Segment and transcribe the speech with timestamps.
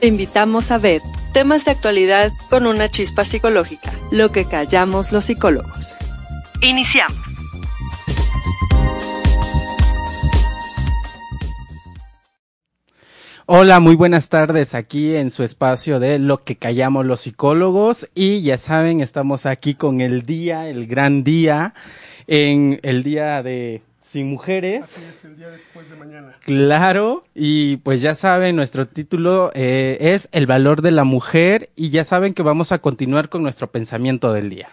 [0.00, 1.00] Te invitamos a ver
[1.32, 5.94] temas de actualidad con una chispa psicológica, lo que callamos los psicólogos.
[6.60, 7.16] Iniciamos.
[13.46, 18.42] Hola, muy buenas tardes aquí en su espacio de Lo que callamos los psicólogos y
[18.42, 21.72] ya saben, estamos aquí con el día, el gran día,
[22.26, 24.84] en el día de sin mujeres.
[24.84, 26.36] Así es, el día después de mañana.
[26.44, 31.90] Claro, y pues ya saben, nuestro título eh, es El valor de la mujer y
[31.90, 34.68] ya saben que vamos a continuar con nuestro pensamiento del día.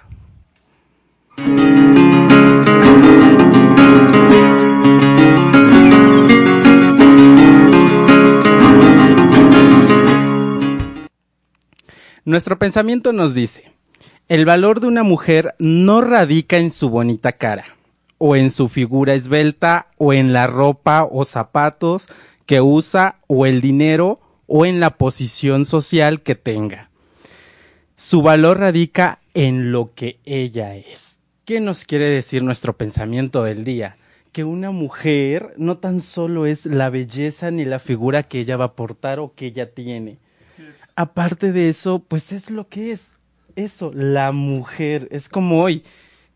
[12.25, 13.73] Nuestro pensamiento nos dice,
[14.29, 17.65] el valor de una mujer no radica en su bonita cara,
[18.25, 22.07] o en su figura esbelta, o en la ropa o zapatos
[22.45, 26.89] que usa, o el dinero, o en la posición social que tenga.
[27.97, 31.19] Su valor radica en lo que ella es.
[31.43, 33.97] ¿Qué nos quiere decir nuestro pensamiento del día?
[34.31, 38.65] Que una mujer no tan solo es la belleza ni la figura que ella va
[38.65, 40.17] a portar o que ella tiene,
[40.95, 43.17] aparte de eso, pues es lo que es.
[43.57, 45.09] Eso, la mujer.
[45.11, 45.83] Es como hoy.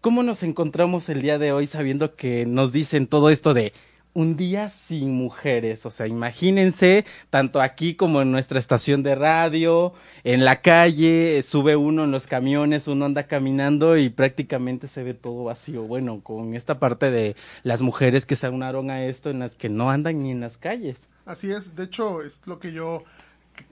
[0.08, 3.74] ¿Cómo nos encontramos el día de hoy sabiendo que nos dicen todo esto de
[4.14, 5.86] un día sin mujeres?
[5.86, 9.92] O sea, imagínense, tanto aquí como en nuestra estación de radio,
[10.24, 15.14] en la calle, sube uno en los camiones, uno anda caminando y prácticamente se ve
[15.14, 15.84] todo vacío.
[15.84, 19.68] Bueno, con esta parte de las mujeres que se unaron a esto en las que
[19.68, 21.10] no andan ni en las calles.
[21.26, 23.04] Así es, de hecho, es lo que yo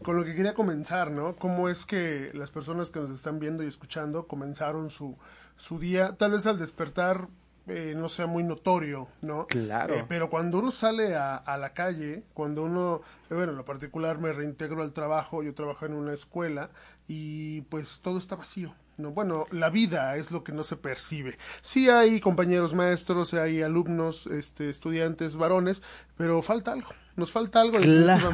[0.01, 1.35] con lo que quería comenzar, ¿no?
[1.35, 5.15] Cómo es que las personas que nos están viendo y escuchando comenzaron su,
[5.57, 7.27] su día, tal vez al despertar
[7.67, 9.47] eh, no sea muy notorio, ¿no?
[9.47, 9.95] Claro.
[9.95, 13.65] Eh, pero cuando uno sale a, a la calle, cuando uno, eh, bueno, en lo
[13.65, 16.69] particular me reintegro al trabajo, yo trabajo en una escuela
[17.07, 18.75] y pues todo está vacío.
[18.97, 21.37] No, bueno, la vida es lo que no se percibe.
[21.61, 25.81] Sí hay compañeros maestros, hay alumnos, este, estudiantes, varones,
[26.15, 26.89] pero falta algo.
[27.15, 27.79] Nos falta algo.
[27.79, 28.29] Claro,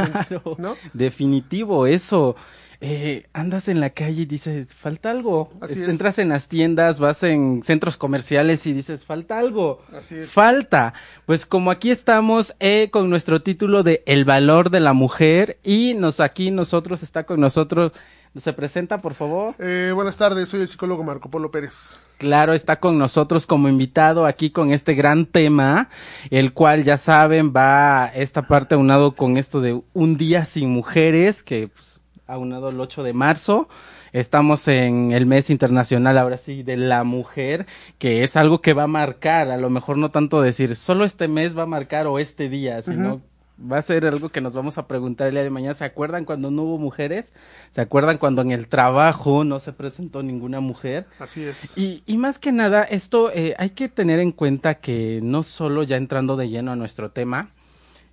[0.58, 0.76] ¿no?
[0.94, 2.36] definitivo, eso.
[2.84, 5.52] Eh, andas en la calle y dices, falta algo.
[5.62, 5.88] Así es.
[5.88, 9.84] Entras en las tiendas, vas en centros comerciales y dices, falta algo.
[9.96, 10.32] Así es.
[10.32, 10.96] Falta.
[11.28, 15.94] Pues como aquí estamos eh, con nuestro título de El valor de la mujer y
[15.94, 17.92] nos aquí nosotros, está con nosotros,
[18.36, 19.54] se presenta por favor.
[19.60, 22.00] Eh, buenas tardes, soy el psicólogo Marco Polo Pérez.
[22.18, 25.90] Claro, está con nosotros como invitado aquí con este gran tema,
[26.32, 31.44] el cual ya saben va esta parte aunado con esto de un día sin mujeres,
[31.44, 32.01] que pues,
[32.34, 33.68] aunado el 8 de marzo.
[34.14, 37.66] Estamos en el mes internacional ahora sí de la mujer,
[37.98, 41.28] que es algo que va a marcar, a lo mejor no tanto decir solo este
[41.28, 43.22] mes va a marcar o este día, sino
[43.62, 45.74] va a ser algo que nos vamos a preguntar el día de mañana.
[45.74, 47.32] ¿Se acuerdan cuando no hubo mujeres?
[47.72, 51.08] ¿Se acuerdan cuando en el trabajo no se presentó ninguna mujer?
[51.20, 51.78] Así es.
[51.78, 55.84] Y, y más que nada, esto eh, hay que tener en cuenta que no solo
[55.84, 57.52] ya entrando de lleno a nuestro tema,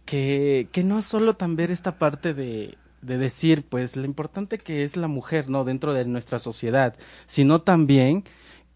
[0.05, 4.97] que, que no solo ver esta parte de, de decir, pues, lo importante que es
[4.97, 5.65] la mujer, ¿no?
[5.65, 8.25] Dentro de nuestra sociedad, sino también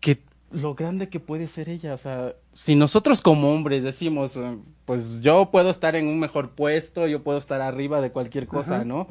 [0.01, 4.59] que lo grande que puede ser ella, o sea, si nosotros como hombres decimos, eh,
[4.85, 8.77] pues yo puedo estar en un mejor puesto, yo puedo estar arriba de cualquier cosa,
[8.77, 8.85] Ajá.
[8.85, 9.09] ¿no?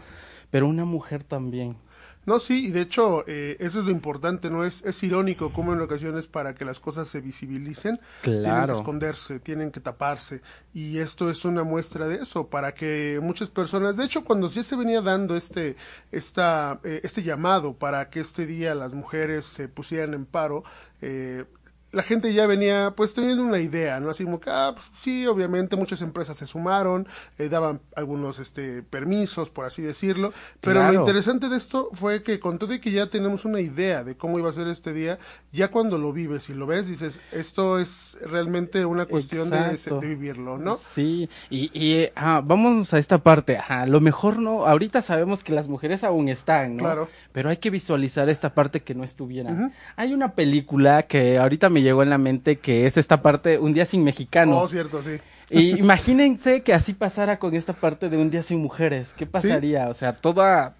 [0.50, 1.78] Pero una mujer también.
[2.26, 4.64] No, sí, y de hecho, eh, eso es lo importante, ¿no?
[4.64, 8.00] Es, es irónico cómo en ocasiones para que las cosas se visibilicen,
[8.42, 8.74] tienen que Claro.
[8.74, 10.42] esconderse, tienen que taparse.
[10.74, 14.62] Y esto es una muestra de eso, para que muchas personas, de hecho, cuando ya
[14.64, 15.76] se venía dando este,
[16.12, 20.64] esta, eh, este llamado para que este día las mujeres se pusieran en paro,
[21.02, 21.46] eh,
[21.92, 24.10] la gente ya venía pues teniendo una idea, ¿no?
[24.10, 27.08] Así como que, ah, pues, sí, obviamente muchas empresas se sumaron,
[27.38, 30.94] eh, daban algunos este, permisos, por así decirlo, pero Claro.
[30.94, 34.16] lo interesante de esto fue que con todo y que ya tenemos una idea de
[34.16, 35.20] cómo iba a ser este día,
[35.52, 40.58] ya cuando lo vives y lo ves, dices, esto es realmente una cuestión de, vivirlo,
[40.58, 40.78] ¿no?
[40.78, 43.58] Sí, y, y ah, vamos a esta parte.
[43.58, 46.84] A lo mejor no, ahorita sabemos que las mujeres aún están, ¿no?
[46.84, 47.10] Claro.
[47.32, 49.66] Pero hay que visualizar esta parte que no estuvieran.
[49.66, 49.74] Ujú.
[49.96, 53.74] Hay una película que ahorita me llegó en la mente que es esta parte, Un
[53.74, 54.64] día sin mexicanos.
[54.64, 55.20] Oh, cierto, sí.
[55.50, 59.14] Y imagínense que así pasara con esta parte de un día sin mujeres.
[59.16, 59.90] ¿Qué pasaría?
[59.90, 60.76] O sea, toda.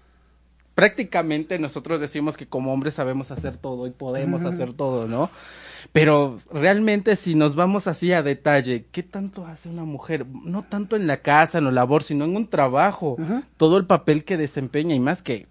[0.74, 5.28] Prácticamente nosotros decimos que como hombres sabemos hacer todo y podemos hacer todo, ¿no?
[5.92, 10.24] Pero realmente si nos vamos así a detalle, ¿qué tanto hace una mujer?
[10.26, 13.18] No tanto en la casa, en la labor, sino en un trabajo.
[13.58, 15.46] Todo el papel que desempeña y más que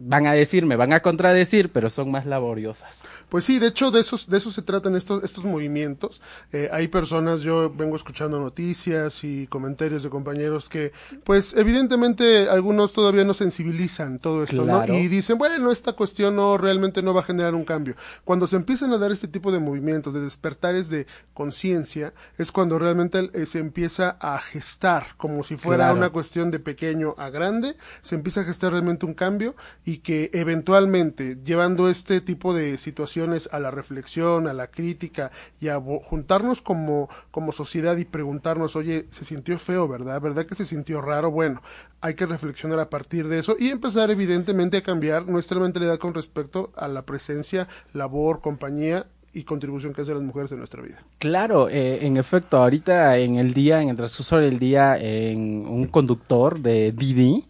[0.00, 3.02] van a decir, me van a contradecir, pero son más laboriosas.
[3.28, 6.22] Pues sí, de hecho de esos, de eso se tratan estos, estos movimientos.
[6.52, 10.92] Eh, hay personas, yo vengo escuchando noticias y comentarios de compañeros que,
[11.22, 14.84] pues evidentemente algunos todavía no sensibilizan todo esto, ¿no?
[14.86, 17.94] Y dicen, bueno, esta cuestión no realmente no va a generar un cambio.
[18.24, 22.78] Cuando se empiezan a dar este tipo de movimientos, de despertares de conciencia, es cuando
[22.78, 27.76] realmente eh, se empieza a gestar, como si fuera una cuestión de pequeño a grande,
[28.00, 29.54] se empieza a gestar realmente un cambio
[29.84, 35.68] y que eventualmente llevando este tipo de situaciones a la reflexión, a la crítica y
[35.68, 40.20] a juntarnos como, como sociedad y preguntarnos, oye, se sintió feo, ¿verdad?
[40.20, 41.30] ¿Verdad que se sintió raro?
[41.30, 41.62] Bueno,
[42.00, 46.14] hay que reflexionar a partir de eso y empezar evidentemente a cambiar nuestra mentalidad con
[46.14, 51.02] respecto a la presencia, labor, compañía y contribución que hacen las mujeres en nuestra vida.
[51.18, 55.86] Claro, eh, en efecto, ahorita en el día, en el transcurso del día, en un
[55.86, 57.46] conductor de Didi,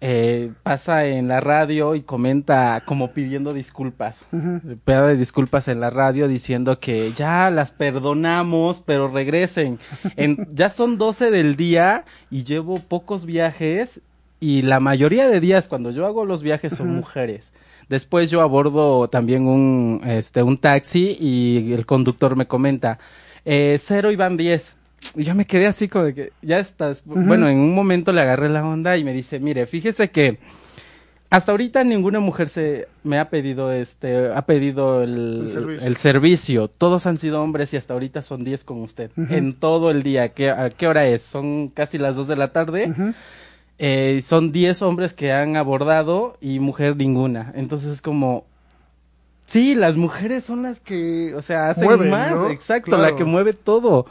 [0.00, 6.28] eh, pasa en la radio y comenta como pidiendo disculpas, de disculpas en la radio
[6.28, 9.78] diciendo que ya las perdonamos, pero regresen.
[10.16, 14.00] En, ya son 12 del día y llevo pocos viajes
[14.38, 17.52] y la mayoría de días cuando yo hago los viajes son mujeres.
[17.88, 22.98] Después yo abordo también un, este, un taxi y el conductor me comenta,
[23.44, 24.75] eh, cero y van diez.
[25.14, 27.02] Y yo me quedé así como de que ya estás.
[27.04, 30.38] Bueno, en un momento le agarré la onda y me dice, mire, fíjese que
[31.28, 36.68] hasta ahorita ninguna mujer se me ha pedido este, ha pedido el, servicio.
[36.68, 39.10] Todos han sido hombres y hasta ahorita son 10 con usted.
[39.30, 40.30] En todo el día.
[40.30, 41.22] ¿Qué, ¿A qué hora es?
[41.22, 42.94] Son casi las 2 de la tarde.
[43.78, 47.52] eh, son 10 hombres que han abordado y mujer ninguna.
[47.56, 48.44] Entonces es como,
[49.46, 52.50] sí, las mujeres son las que, o sea, hacen más.
[52.50, 54.06] Exacto, la que mueve todo.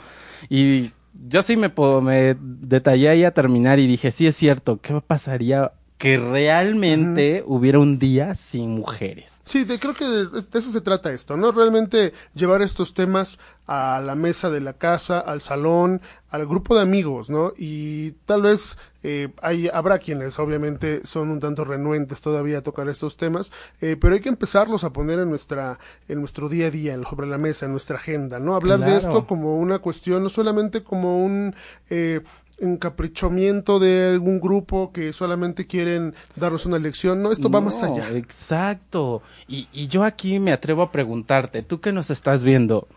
[0.49, 1.71] Y yo sí me,
[2.01, 7.80] me detallé ahí a terminar y dije, sí es cierto, ¿qué pasaría que realmente hubiera
[7.80, 9.39] un día sin mujeres.
[9.45, 11.51] Sí, creo que de, eso se trata esto, ¿no?
[11.51, 16.81] Realmente llevar estos temas a la mesa de la casa, al salón, al grupo de
[16.81, 17.53] amigos, ¿no?
[17.57, 22.89] Y tal vez eh, hay, habrá quienes obviamente son un tanto renuentes todavía a tocar
[22.89, 26.71] estos temas, eh, pero hay que empezarlos a poner en nuestra, en nuestro día a
[26.71, 28.56] día, sobre la mesa, en nuestra agenda, ¿no?
[28.56, 31.56] Hablar de esto como una cuestión, no solamente como un,
[31.89, 32.21] eh,
[32.60, 37.22] encaprichamiento de algún grupo que solamente quieren darnos una lección.
[37.22, 38.10] No, esto va más allá.
[38.12, 39.22] Exacto.
[39.48, 42.88] Y, y, yo aquí me atrevo a preguntarte, tú que nos estás viendo,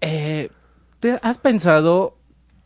[0.00, 0.50] eh,
[1.00, 2.16] ¿te has pensado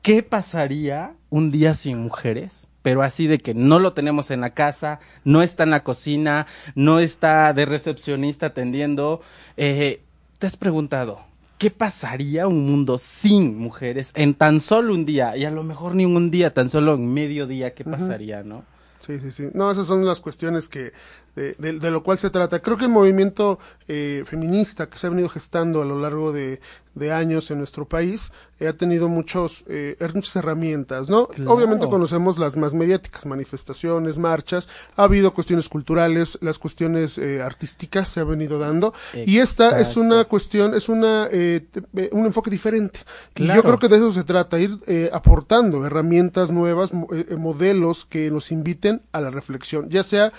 [0.02, 2.68] qué pasaría un día sin mujeres?
[2.82, 6.46] Pero así de que no lo tenemos en la casa, no está en la cocina,
[6.74, 9.20] no está de recepcionista atendiendo.
[9.56, 10.02] Eh,
[10.38, 11.31] ¿Te has preguntado
[11.62, 15.36] ¿qué pasaría un mundo sin mujeres en tan solo un día?
[15.36, 18.64] Y a lo mejor ni un día, tan solo en medio día, ¿qué pasaría, no?
[18.98, 19.44] Sí, sí, sí.
[19.54, 20.92] No, esas son las cuestiones que
[21.34, 22.60] de, de, lo cual se trata.
[22.60, 23.58] Creo que el movimiento
[23.88, 26.60] eh, feminista que se ha venido gestando a lo largo de,
[26.94, 31.28] de años en nuestro país eh, ha tenido muchos, eh, er, muchas herramientas, ¿no?
[31.46, 38.08] Obviamente conocemos las más mediáticas, manifestaciones, marchas, ha habido cuestiones culturales, las cuestiones eh, artísticas
[38.08, 41.66] se ha venido dando y esta es una cuestión, es una eh,
[42.12, 43.00] un enfoque diferente.
[43.36, 44.78] Y yo creo que de eso se trata, ir
[45.12, 50.32] aportando herramientas nuevas, modelos que nos inviten a la reflexión, ya sea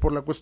[0.00, 0.33] por la cuestión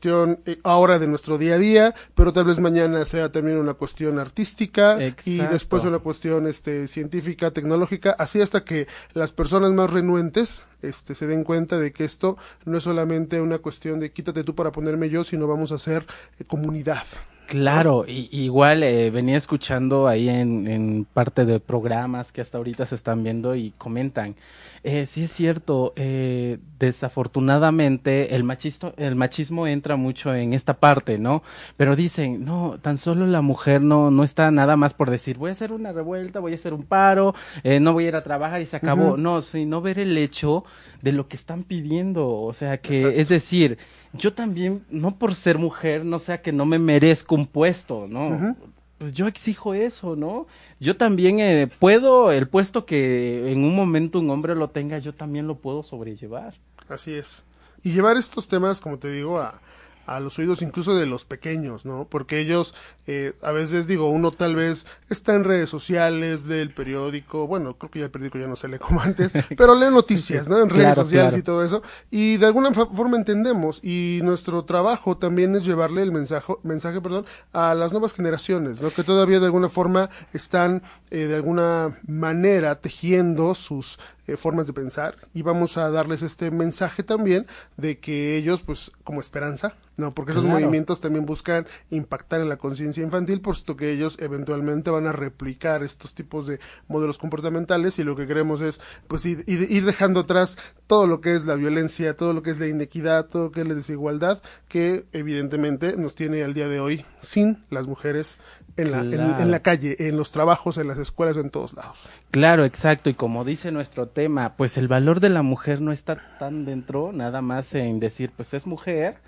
[0.63, 4.99] ahora de nuestro día a día, pero tal vez mañana sea también una cuestión artística
[5.25, 11.15] y después una cuestión este, científica, tecnológica, así hasta que las personas más renuentes este,
[11.15, 14.73] se den cuenta de que esto no es solamente una cuestión de quítate tú para
[14.73, 16.05] ponerme yo, sino vamos a ser
[16.39, 17.05] eh, comunidad.
[17.53, 22.87] Claro, y, igual eh, venía escuchando ahí en, en, parte de programas que hasta ahorita
[22.87, 24.37] se están viendo y comentan.
[24.85, 31.19] Eh, sí es cierto, eh, desafortunadamente el, machisto, el machismo entra mucho en esta parte,
[31.19, 31.43] ¿no?
[31.77, 35.51] Pero dicen, no, tan solo la mujer no, no está nada más por decir, voy
[35.51, 37.33] a hacer una revuelta, voy a hacer un paro,
[37.63, 39.19] eh, no voy a ir a trabajar y se acabó.
[39.19, 40.65] No, sino ver el hecho
[41.03, 42.29] de lo que están pidiendo.
[42.29, 43.79] O sea, que es decir,
[44.13, 48.57] yo también, no por ser mujer, no sea que no me merezco un puesto, ¿no?
[48.99, 50.47] Pues yo exijo eso, ¿no?
[50.79, 55.15] Yo también eh, puedo, el puesto que en un momento un hombre lo tenga, yo
[55.15, 56.55] también lo puedo sobrellevar.
[56.89, 57.45] Así es.
[57.83, 59.61] Y llevar estos temas, como te digo, a,
[60.07, 62.07] a los oídos incluso de los pequeños, ¿no?
[62.09, 62.75] Porque ellos,
[63.07, 67.91] eh, a veces digo, uno tal vez está en redes sociales del periódico, bueno, creo
[67.91, 70.61] que ya el periódico ya no se lee como antes, pero lee noticias, ¿no?
[70.61, 75.55] En redes sociales y todo eso, y de alguna forma entendemos, y nuestro trabajo también
[75.57, 78.91] es llevarle el mensaje, mensaje, perdón, a las nuevas generaciones, ¿no?
[78.91, 84.73] Que todavía de alguna forma están, eh, de alguna manera, tejiendo sus eh, formas de
[84.73, 90.15] pensar y vamos a darles este mensaje también de que ellos, pues, como esperanza, ¿no?
[90.15, 95.07] Porque esos movimientos también buscan impactar en la conciencia infantil, puesto que ellos eventualmente van
[95.07, 99.85] a replicar estos tipos de modelos comportamentales y lo que queremos es, pues, ir, ir
[99.85, 103.45] dejando atrás todo lo que es la violencia, todo lo que es la inequidad, todo
[103.45, 107.87] lo que es la desigualdad, que evidentemente nos tiene al día de hoy sin las
[107.87, 108.39] mujeres
[108.77, 112.09] en la, en, la calle, en los trabajos, en las escuelas, en todos lados.
[112.31, 113.11] Claro, exacto.
[113.11, 117.13] Y como dice nuestro tema, pues el valor de la mujer no está tan dentro,
[117.13, 119.19] nada más en decir, pues es mujer,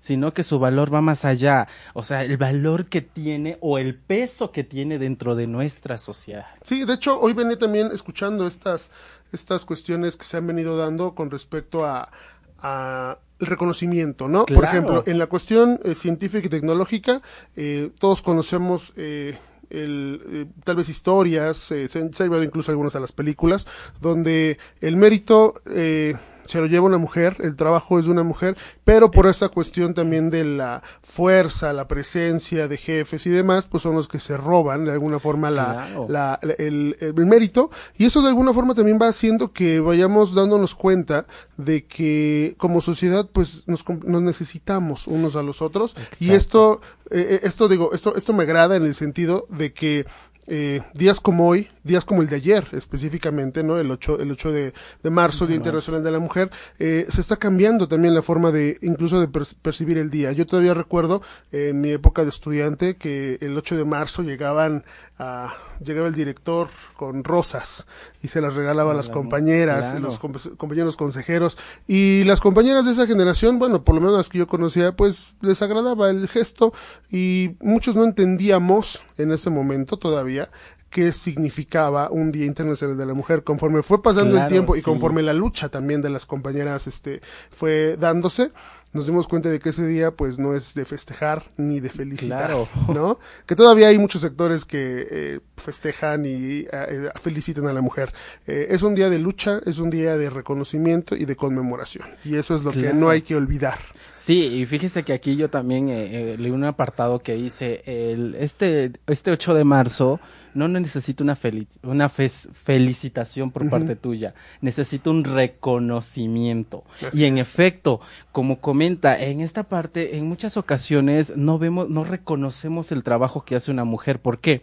[0.00, 1.66] sino que su valor va más allá.
[1.94, 6.46] O sea, el valor que tiene o el peso que tiene dentro de nuestra sociedad.
[6.62, 8.90] Sí, de hecho, hoy venía también escuchando estas,
[9.32, 12.10] estas cuestiones que se han venido dando con respecto a,
[12.58, 14.46] a el reconocimiento, ¿no?
[14.46, 17.22] Por ejemplo, en la cuestión eh, científica y tecnológica,
[17.56, 19.36] eh, todos conocemos eh,
[19.70, 23.66] el, eh, tal vez historias, se, se, han llevado incluso algunas a las películas,
[24.00, 26.14] donde el mérito eh,
[26.50, 29.94] se lo lleva una mujer, el trabajo es de una mujer, pero por esa cuestión
[29.94, 34.36] también de la fuerza, la presencia de jefes y demás, pues son los que se
[34.36, 38.98] roban de alguna forma la, la, el, el, mérito, y eso de alguna forma también
[39.00, 41.26] va haciendo que vayamos dándonos cuenta
[41.56, 46.24] de que como sociedad pues nos, nos necesitamos unos a los otros, Exacto.
[46.24, 46.80] y esto,
[47.10, 50.06] eh, esto digo, esto, esto me agrada en el sentido de que
[50.52, 53.78] eh, días como hoy, días como el de ayer específicamente, ¿no?
[53.78, 57.36] El 8, el 8 de, de marzo, Día Internacional de la Mujer, eh, se está
[57.36, 60.32] cambiando también la forma de, incluso de per percibir el día.
[60.32, 64.84] Yo todavía recuerdo eh, en mi época de estudiante que el 8 de marzo llegaban
[65.18, 65.54] a,
[65.84, 67.86] llegaba el director con rosas
[68.22, 70.00] y se las regalaba a las compañeras, claro.
[70.00, 70.18] los
[70.56, 74.46] compañeros consejeros y las compañeras de esa generación, bueno, por lo menos las que yo
[74.46, 76.72] conocía, pues les agradaba el gesto
[77.10, 80.50] y muchos no entendíamos en ese momento todavía
[80.90, 83.44] qué significaba un Día Internacional de la Mujer.
[83.44, 87.20] Conforme fue pasando claro, el tiempo y conforme la lucha también de las compañeras este,
[87.50, 88.50] fue dándose,
[88.92, 92.46] nos dimos cuenta de que ese día pues no es de festejar ni de felicitar,
[92.46, 92.68] claro.
[92.88, 93.20] ¿no?
[93.46, 98.12] Que todavía hay muchos sectores que eh, festejan y eh, felicitan a la mujer.
[98.48, 102.08] Eh, es un día de lucha, es un día de reconocimiento y de conmemoración.
[102.24, 102.88] Y eso es lo claro.
[102.88, 103.78] que no hay que olvidar.
[104.16, 108.92] Sí, y fíjese que aquí yo también eh, leí un apartado que dice, el, este,
[109.06, 110.20] este 8 de marzo
[110.54, 113.70] no necesito una, felic una felicitación por uh -huh.
[113.70, 116.84] parte tuya, necesito un reconocimiento.
[117.06, 117.48] Así y en es.
[117.48, 118.00] efecto,
[118.32, 123.56] como comenta, en esta parte, en muchas ocasiones no vemos, no reconocemos el trabajo que
[123.56, 124.20] hace una mujer.
[124.20, 124.62] ¿Por qué?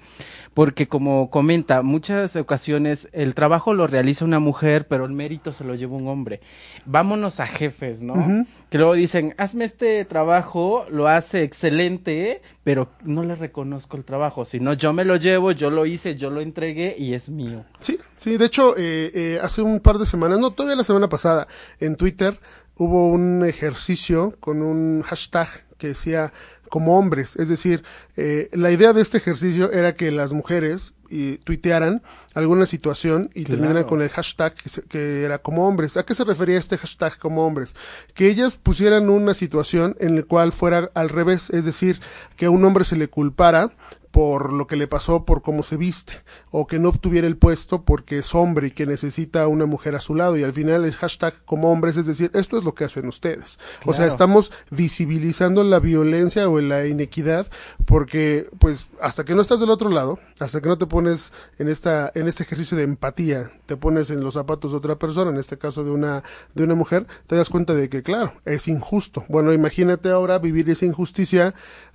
[0.54, 5.66] Porque como comenta, muchas ocasiones el trabajo lo realiza una mujer, pero el mérito se
[5.66, 6.40] lo lleva un hombre.
[6.86, 8.14] Vámonos a jefes, ¿no?
[8.14, 8.48] Uh -huh.
[8.70, 14.46] Que luego dicen, hazme este trabajo, lo hace excelente, pero no le reconozco el trabajo,
[14.46, 17.66] sino yo me lo llevo, yo lo hice, yo lo entregué y es mío.
[17.80, 21.10] Sí, sí, de hecho, eh, eh, hace un par de semanas, no, todavía la semana
[21.10, 21.48] pasada,
[21.80, 22.40] en Twitter
[22.78, 26.34] hubo un ejercicio con un hashtag que decía
[26.70, 27.84] como hombres, es decir,
[28.18, 32.02] eh, la idea de este ejercicio era que las mujeres y tuitearan
[32.34, 33.62] alguna situación y claro.
[33.62, 35.96] terminaran con el hashtag que, se, que, era como hombres.
[35.96, 37.76] ¿A qué se refería este hashtag como hombres?
[38.14, 42.02] Que ellas pusieran una situación en la cual fuera al revés, es decir,
[42.36, 43.72] que a un hombre se le culpara
[44.18, 47.84] por lo que le pasó por cómo se viste o que no obtuviera el puesto
[47.84, 50.36] porque es hombre y que necesita una mujer a su lado.
[50.38, 53.60] Y al final el hashtag como hombres es decir esto es lo que hacen ustedes.
[53.78, 53.92] Claro.
[53.92, 57.46] o sea estamos visibilizando la violencia o la inequidad
[57.86, 61.68] porque pues hasta que no estás del otro lado hasta que no te pones en
[61.68, 65.38] esta en este ejercicio de empatía te pones en los zapatos de otra persona en
[65.38, 66.24] este caso de una
[66.56, 69.26] de una mujer te das cuenta de que claro es injusto.
[69.30, 71.54] Bueno imagínate ahora vivir esa injusticia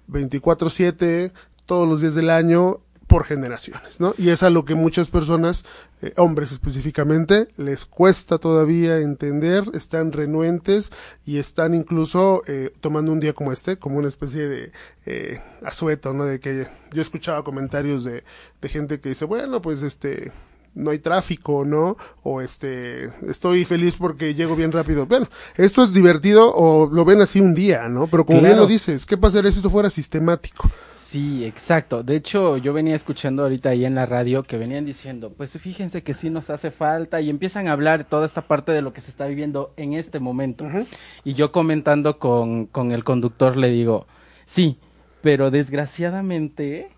[0.08, 1.32] 24/7
[1.66, 2.80] todos los días del año
[3.12, 4.14] por generaciones, ¿no?
[4.16, 5.66] Y es a lo que muchas personas,
[6.00, 10.90] eh, hombres específicamente, les cuesta todavía entender, están renuentes
[11.26, 14.72] y están incluso eh, tomando un día como este, como una especie de
[15.04, 16.24] eh, asueto, ¿no?
[16.24, 18.24] De que yo escuchaba comentarios de,
[18.62, 20.32] de gente que dice, bueno, pues este,
[20.74, 21.96] no hay tráfico, ¿no?
[22.22, 25.06] O este, estoy feliz porque llego bien rápido.
[25.06, 28.06] Bueno, esto es divertido o lo ven así un día, ¿no?
[28.06, 28.54] Pero como claro.
[28.54, 30.70] bien lo dices, ¿qué pasaría si esto fuera sistemático?
[30.90, 32.02] Sí, exacto.
[32.02, 36.02] De hecho, yo venía escuchando ahorita ahí en la radio que venían diciendo, pues fíjense
[36.02, 39.02] que sí nos hace falta y empiezan a hablar toda esta parte de lo que
[39.02, 40.64] se está viviendo en este momento.
[40.64, 40.86] Uh -huh.
[41.22, 44.06] Y yo comentando con, con el conductor le digo,
[44.46, 44.78] sí,
[45.20, 46.88] pero desgraciadamente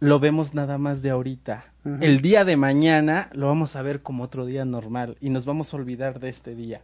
[0.00, 1.71] lo vemos nada más de ahorita.
[1.84, 5.74] El día de mañana lo vamos a ver como otro día normal y nos vamos
[5.74, 6.82] a olvidar de este día.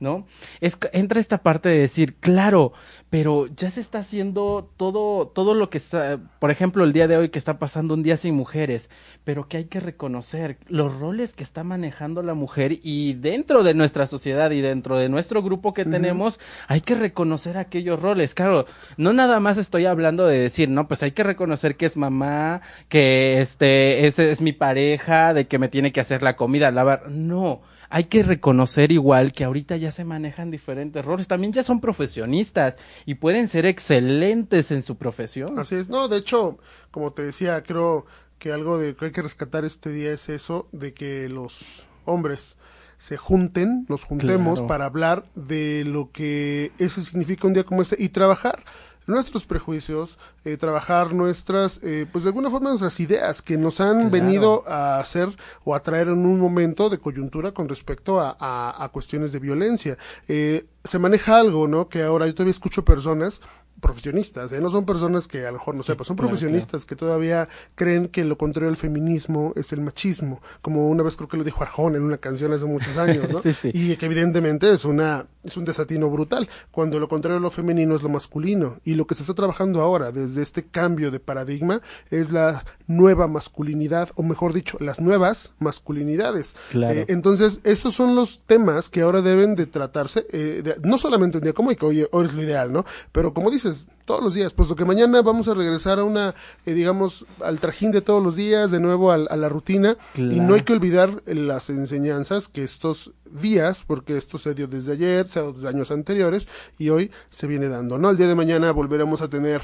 [0.00, 0.26] ¿No?
[0.60, 2.72] Es, entra esta parte de decir, claro,
[3.10, 7.16] pero ya se está haciendo todo, todo lo que está, por ejemplo, el día de
[7.16, 8.90] hoy que está pasando un día sin mujeres,
[9.24, 13.74] pero que hay que reconocer los roles que está manejando la mujer y dentro de
[13.74, 16.38] nuestra sociedad y dentro de nuestro grupo que tenemos,
[16.68, 18.34] hay que reconocer aquellos roles.
[18.34, 21.96] Claro, no nada más estoy hablando de decir, no, pues hay que reconocer que es
[21.96, 26.70] mamá, que este, es, es mi pareja, de que me tiene que hacer la comida,
[26.70, 31.62] lavar, no hay que reconocer igual que ahorita ya se manejan diferentes roles, también ya
[31.62, 32.76] son profesionistas
[33.06, 35.58] y pueden ser excelentes en su profesión.
[35.58, 36.58] Así es, no, de hecho,
[36.90, 38.06] como te decía, creo
[38.38, 42.56] que algo de que hay que rescatar este día es eso de que los hombres
[42.98, 47.96] se junten, nos juntemos para hablar de lo que ese significa un día como este
[48.02, 48.64] y trabajar
[49.08, 54.10] nuestros prejuicios, eh, trabajar nuestras, eh, pues de alguna forma nuestras ideas que nos han
[54.10, 55.30] venido a hacer
[55.64, 59.96] o a traer en un momento de coyuntura con respecto a, a, cuestiones de violencia.
[60.28, 61.88] Eh, se maneja algo, ¿no?
[61.88, 63.40] Que ahora yo todavía escucho personas
[63.80, 64.60] profesionistas, ¿eh?
[64.60, 68.24] no son personas que a lo mejor no sepan, son profesionistas que todavía creen que
[68.24, 71.96] lo contrario al feminismo es el machismo, como una vez creo que lo dijo Arjón
[71.96, 73.40] en una canción hace muchos años, ¿no?
[73.64, 77.96] Y que evidentemente es una es un desatino brutal, cuando lo contrario a lo femenino
[77.96, 81.80] es lo masculino y lo que se está trabajando ahora desde este cambio de paradigma
[82.10, 86.54] es la nueva masculinidad o mejor dicho, las nuevas masculinidades.
[86.74, 91.44] Eh, entonces, esos son los temas que ahora deben de tratarse eh, no solamente un
[91.44, 92.84] día como hoy, que hoy, hoy es lo ideal, ¿no?
[93.12, 93.67] Pero como dices
[94.08, 96.34] todos los días, puesto que mañana vamos a regresar a una,
[96.64, 100.54] eh, digamos, al trajín de todos los días, de nuevo a, la rutina, y no
[100.54, 105.42] hay que olvidar las enseñanzas que estos días, porque esto se dio desde ayer, se
[105.42, 106.48] dio desde años anteriores,
[106.78, 108.08] y hoy se viene dando, ¿no?
[108.08, 109.60] El día de mañana volveremos a tener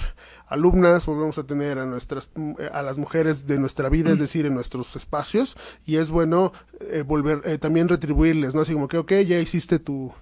[0.47, 2.29] alumnas, volveremos a tener a nuestras,
[2.71, 5.57] a las mujeres de nuestra vida, es decir, en nuestros espacios,
[5.87, 8.61] y es bueno eh, volver, eh, también retribuirles, ¿no?
[8.61, 10.13] Así como que, ok, ya hiciste tu,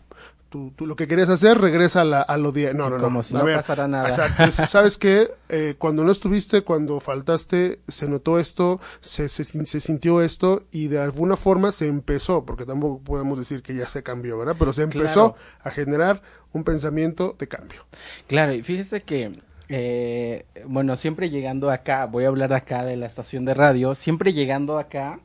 [0.53, 2.75] tú, lo que querías hacer, regresa a, la, a lo de...
[2.75, 4.09] No, no, Como si no pasara nada.
[4.09, 4.67] Exacto.
[4.69, 5.31] ¿Sabes qué?
[5.49, 10.89] Eh, cuando no estuviste, cuando faltaste, se notó esto, se, se, se, sintió esto y
[10.89, 14.57] de alguna forma se empezó, porque tampoco podemos decir que ya se cambió, ¿verdad?
[14.59, 17.87] Pero se empezó a generar un pensamiento de cambio.
[18.27, 19.41] Claro, y fíjese que...
[19.75, 23.95] Eh, bueno, siempre llegando acá, voy a hablar de acá de la estación de radio,
[23.95, 25.21] siempre llegando acá,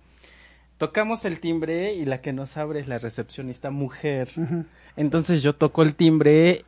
[0.77, 4.29] tocamos el timbre y la que nos abre es la recepcionista mujer.
[4.95, 6.65] Entonces yo toco el timbre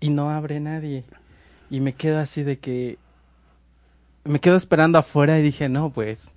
[0.00, 1.04] y no abre nadie.
[1.70, 2.98] Y me quedo así de que...
[4.24, 6.34] Me quedo esperando afuera y dije, no, pues...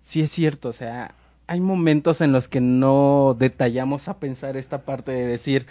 [0.00, 1.14] Sí es cierto, o sea,
[1.48, 5.66] hay momentos en los que no detallamos a pensar esta parte de decir,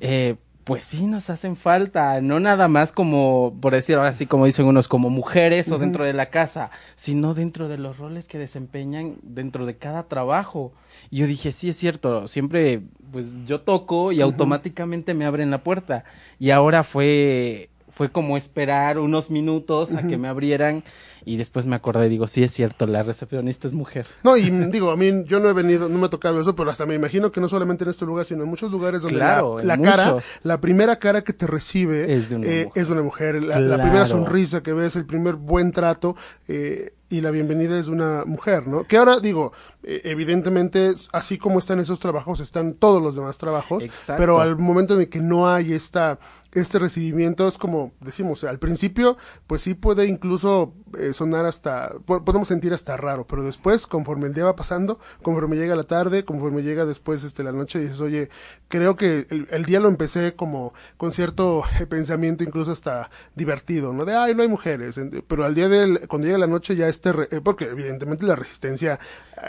[0.00, 4.46] eh, pues sí nos hacen falta, no nada más como, por decir ahora sí, como
[4.46, 8.38] dicen unos, como mujeres o dentro de la casa, sino dentro de los roles que
[8.38, 10.72] desempeñan dentro de cada trabajo.
[11.10, 15.62] Y yo dije, sí es cierto, siempre pues yo toco y automáticamente me abren la
[15.62, 16.04] puerta.
[16.38, 20.82] Y ahora fue fue como esperar unos minutos a que me abrieran
[21.24, 24.06] y después me acordé, digo, sí es cierto, la recepcionista es mujer.
[24.22, 26.70] No, y digo, a mí yo no he venido, no me ha tocado eso, pero
[26.70, 29.80] hasta me imagino que no solamente en este lugar, sino en muchos lugares donde la,
[29.82, 33.42] cara, la primera cara que te recibe es de una eh, mujer, es una mujer.
[33.42, 36.16] La, primera sonrisa que ves, el primer buen trato,
[36.48, 38.84] eh, y la bienvenida es de una mujer, ¿no?
[38.84, 43.84] Que ahora digo, eh, evidentemente, así como están esos trabajos, están todos los demás trabajos,
[44.06, 46.18] pero al momento en que no hay esta
[46.54, 49.16] este recibimiento es como decimos al principio
[49.48, 54.34] pues sí puede incluso eh, sonar hasta podemos sentir hasta raro pero después conforme el
[54.34, 58.28] día va pasando conforme llega la tarde conforme llega después este la noche dices oye
[58.68, 64.14] creo que el, día lo empecé como con cierto pensamiento incluso hasta divertido no de
[64.14, 67.40] ay no hay mujeres pero al día de cuando llega la noche ya este eh,
[67.42, 68.98] porque evidentemente la resistencia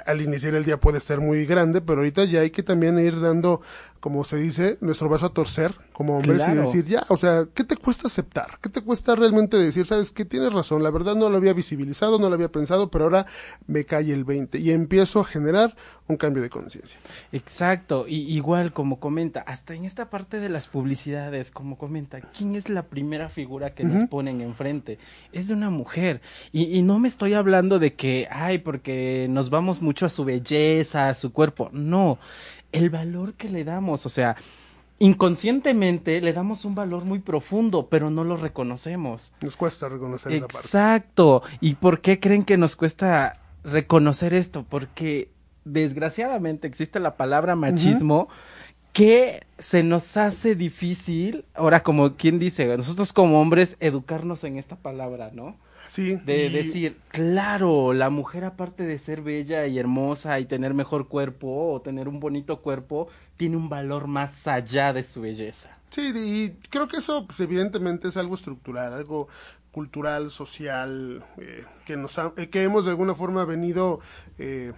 [0.06, 3.20] al iniciar el día puede ser muy grande pero ahorita ya hay que también ir
[3.20, 3.62] dando
[4.06, 7.64] como se dice, nuestro vaso a torcer como hombres y decir, ya, o sea, ¿qué
[7.64, 8.60] te cuesta aceptar?
[8.62, 12.20] ¿Qué te cuesta realmente decir, sabes que tienes razón, la verdad no lo había visibilizado,
[12.20, 13.26] no lo había pensado, pero ahora
[13.66, 15.76] me cae el 20 y empiezo a generar
[16.08, 17.00] un cambio de conciencia.
[17.32, 22.56] Exacto, y igual como comenta, hasta en esta parte de las publicidades, como comenta, ¿quién
[22.56, 25.00] es la primera figura que nos ponen enfrente?
[25.32, 26.22] Es de una mujer.
[26.52, 30.26] Y, y no me estoy hablando de que, ay, porque nos vamos mucho a su
[30.26, 32.20] belleza, a su cuerpo, no
[32.76, 34.36] el valor que le damos, o sea,
[35.00, 39.34] inconscientemente le damos un valor muy profundo, pero no lo reconocemos.
[39.42, 40.60] Nos cuesta reconocer esa parte.
[40.60, 41.44] Exacto.
[41.62, 44.66] ¿Y por qué creen que nos cuesta reconocer esto?
[44.68, 45.30] Porque
[45.66, 48.30] desgraciadamente existe la palabra machismo
[48.94, 54.78] que se nos hace difícil, ahora como quien dice, nosotros como hombres educarnos en esta
[54.78, 55.58] palabra, ¿no?
[55.88, 56.16] Sí.
[56.26, 61.08] De y- decir, claro, la mujer aparte de ser bella y hermosa y tener mejor
[61.08, 65.78] cuerpo o tener un bonito cuerpo, tiene un valor más allá de su belleza.
[65.90, 69.28] Sí, y creo que eso, pues, evidentemente, es algo estructural, algo
[69.72, 74.00] cultural, social, eh, que nos ha- eh, que hemos de alguna forma venido
[74.38, 74.74] eh,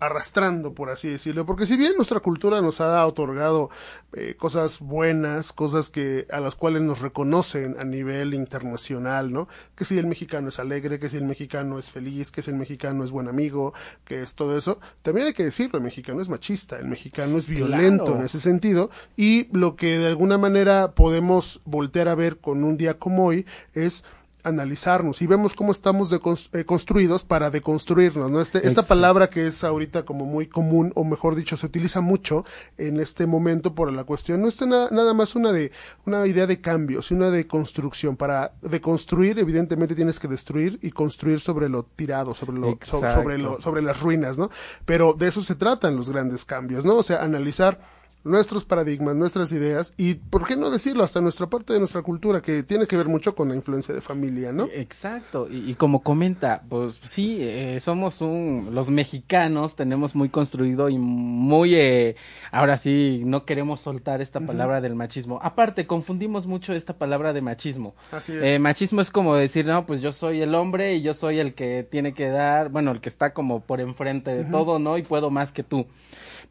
[0.00, 3.70] arrastrando, por así decirlo, porque si bien nuestra cultura nos ha otorgado
[4.12, 9.48] eh, cosas buenas, cosas que a las cuales nos reconocen a nivel internacional, ¿no?
[9.74, 12.56] Que si el mexicano es alegre, que si el mexicano es feliz, que si el
[12.56, 13.72] mexicano es buen amigo,
[14.04, 17.46] que es todo eso, también hay que decirlo, el mexicano es machista, el mexicano es
[17.48, 18.20] violento Claro.
[18.20, 22.76] en ese sentido y lo que de alguna manera podemos voltear a ver con un
[22.76, 24.04] día como hoy es
[24.44, 28.40] analizarnos y vemos cómo estamos eh, construidos para deconstruirnos, ¿no?
[28.40, 32.44] Este, esta palabra que es ahorita como muy común, o mejor dicho, se utiliza mucho
[32.78, 35.72] en este momento por la cuestión, no es na- nada más una de,
[36.06, 38.16] una idea de cambio, sino una de construcción.
[38.16, 43.38] Para deconstruir, evidentemente tienes que destruir y construir sobre lo tirado, sobre lo, so- sobre
[43.38, 44.50] lo, sobre las ruinas, ¿no?
[44.84, 46.96] Pero de eso se tratan los grandes cambios, ¿no?
[46.96, 47.80] O sea, analizar
[48.24, 51.04] nuestros paradigmas, nuestras ideas y, ¿por qué no decirlo?
[51.04, 54.00] Hasta nuestra parte de nuestra cultura, que tiene que ver mucho con la influencia de
[54.00, 54.66] familia, ¿no?
[54.72, 60.88] Exacto, y, y como comenta, pues sí, eh, somos un, los mexicanos tenemos muy construido
[60.88, 62.16] y muy, eh,
[62.50, 65.38] ahora sí, no queremos soltar esta palabra del machismo.
[65.42, 67.94] Aparte, confundimos mucho esta palabra de machismo.
[68.10, 68.42] Así es.
[68.42, 71.54] Eh, machismo es como decir, no, pues yo soy el hombre y yo soy el
[71.54, 74.98] que tiene que dar, bueno, el que está como por enfrente de todo, ¿no?
[74.98, 75.86] Y puedo más que tú.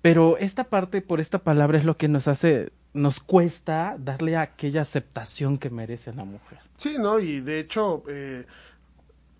[0.03, 4.81] Pero esta parte, por esta palabra, es lo que nos hace, nos cuesta darle aquella
[4.81, 6.59] aceptación que merece la mujer.
[6.75, 7.21] Sí, ¿no?
[7.21, 8.45] Y de hecho, eh,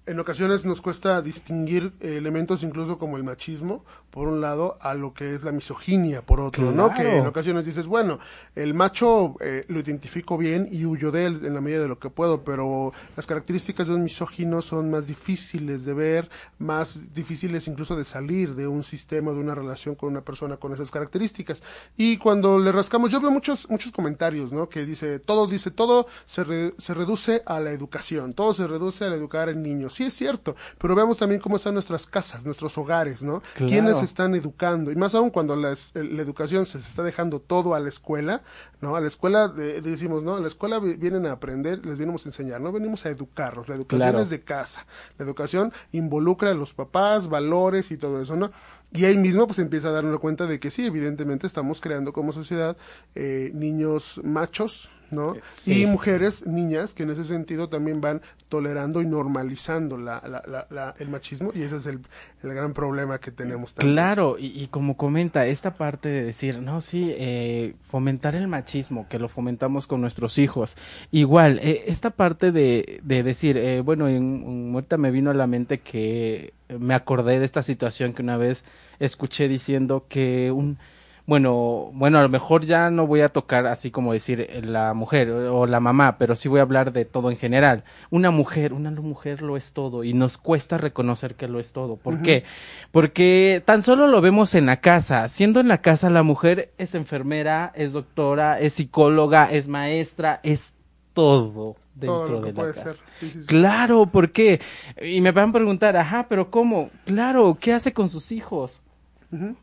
[0.06, 5.12] en ocasiones nos cuesta distinguir elementos incluso como el machismo, por un lado, a lo
[5.16, 6.94] que es la misoginia, por otro, ¿no?
[6.94, 8.20] Que en ocasiones dices, bueno,
[8.54, 11.98] el macho eh, lo identifico bien y huyo de él en la medida de lo
[11.98, 17.68] que puedo, pero las características de un misógino son más difíciles de ver, más difíciles
[17.68, 21.64] incluso de salir de un sistema, de una relación con una persona con esas características.
[21.98, 24.70] Y cuando le rascamos, yo veo muchos, muchos comentarios, ¿no?
[24.70, 29.06] Que dice, todo, dice, todo se, re- se reduce a la educación, todo se reduce
[29.06, 29.96] a educar en niños.
[29.96, 33.42] Sí es cierto, pero veamos también cómo están nuestras casas, nuestros hogares, ¿no?
[33.56, 33.72] Claro.
[33.72, 34.92] ¿Quiénes están educando?
[34.92, 38.44] Y más aún cuando la, educación se, se está dejando todo a la escuela,
[38.82, 38.96] ¿no?
[38.96, 40.36] A la escuela de- decimos, ¿no?
[40.36, 43.68] A la escuela vi- vienen a aprender, les venimos a enseñar, no venimos a educarlos.
[43.70, 44.24] La educación Claro.
[44.24, 44.86] es de casa.
[45.18, 48.52] La educación involucra a los papás, valores y todo eso, ¿no?
[48.92, 52.32] Y ahí mismo pues empieza a darnos cuenta de que sí, evidentemente estamos creando como
[52.32, 52.78] sociedad
[53.16, 55.36] eh, niños machos, ¿no?
[55.50, 55.84] Sí.
[55.84, 60.68] Y mujeres, niñas, que en ese sentido también van tolerando y normalizando la, la- la-
[60.70, 62.00] la- el machismo y ese es el,
[62.44, 63.96] el gran problema que tenemos también.
[63.96, 69.08] Claro, y, y como comenta, esta parte de decir, no, sí, eh, fomentar el machismo,
[69.10, 70.76] que lo fomentamos con nuestros hijos.
[71.12, 75.34] Igual, eh, esta parte de, de decir, eh, bueno, en, en- ahorita me vino a
[75.34, 78.64] la mente que me acordé de esta situación que una vez
[79.00, 80.78] escuché diciendo que un,
[81.26, 84.94] bueno, bueno, a lo mejor ya no voy a tocar así como decir eh, la
[84.94, 87.86] mujer o la mamá, pero sí voy a hablar de todo en general.
[88.10, 91.96] Una mujer, una mujer lo es todo y nos cuesta reconocer que lo es todo.
[91.96, 92.44] ¿Por qué?
[92.92, 95.30] Porque tan solo lo vemos en la casa.
[95.30, 100.76] Siendo en la casa la mujer es enfermera, es doctora, es psicóloga, es maestra, es
[101.14, 102.94] todo dentro todo lo que de la puede casa.
[102.94, 103.02] ser.
[103.20, 103.48] Sí, sí, sí.
[103.48, 104.60] Claro, ¿por qué?
[105.02, 106.90] Y me van a preguntar, ajá, pero ¿cómo?
[107.06, 108.83] Claro, ¿qué hace con sus hijos?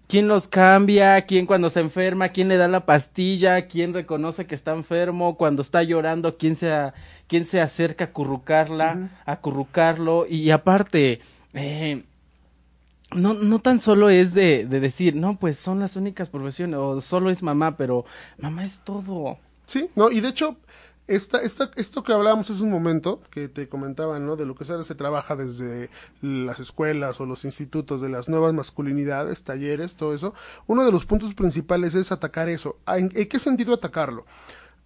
[0.08, 1.20] ¿Quién los cambia?
[1.26, 2.30] ¿Quién cuando se enferma?
[2.30, 3.68] ¿Quién le da la pastilla?
[3.68, 5.36] ¿Quién reconoce que está enfermo?
[5.36, 6.92] Cuando está llorando, ¿quién se, a-
[7.28, 10.26] quién se acerca a acurrucarla, a acurrucarlo?
[10.28, 11.20] Y aparte,
[11.54, 12.04] eh,
[13.14, 17.00] no, no tan solo es de, de decir, no, pues son las únicas profesiones, o
[17.00, 18.04] solo es mamá, pero
[18.38, 19.38] mamá es todo.
[19.66, 20.56] Sí, no, y de hecho,
[21.10, 24.36] esta, esta, esto que hablábamos hace un momento, que te comentaba, ¿no?
[24.36, 25.90] De lo que se, se trabaja desde
[26.22, 30.34] las escuelas o los institutos, de las nuevas masculinidades, talleres, todo eso.
[30.66, 32.78] Uno de los puntos principales es atacar eso.
[32.86, 34.24] ¿En, en qué sentido atacarlo?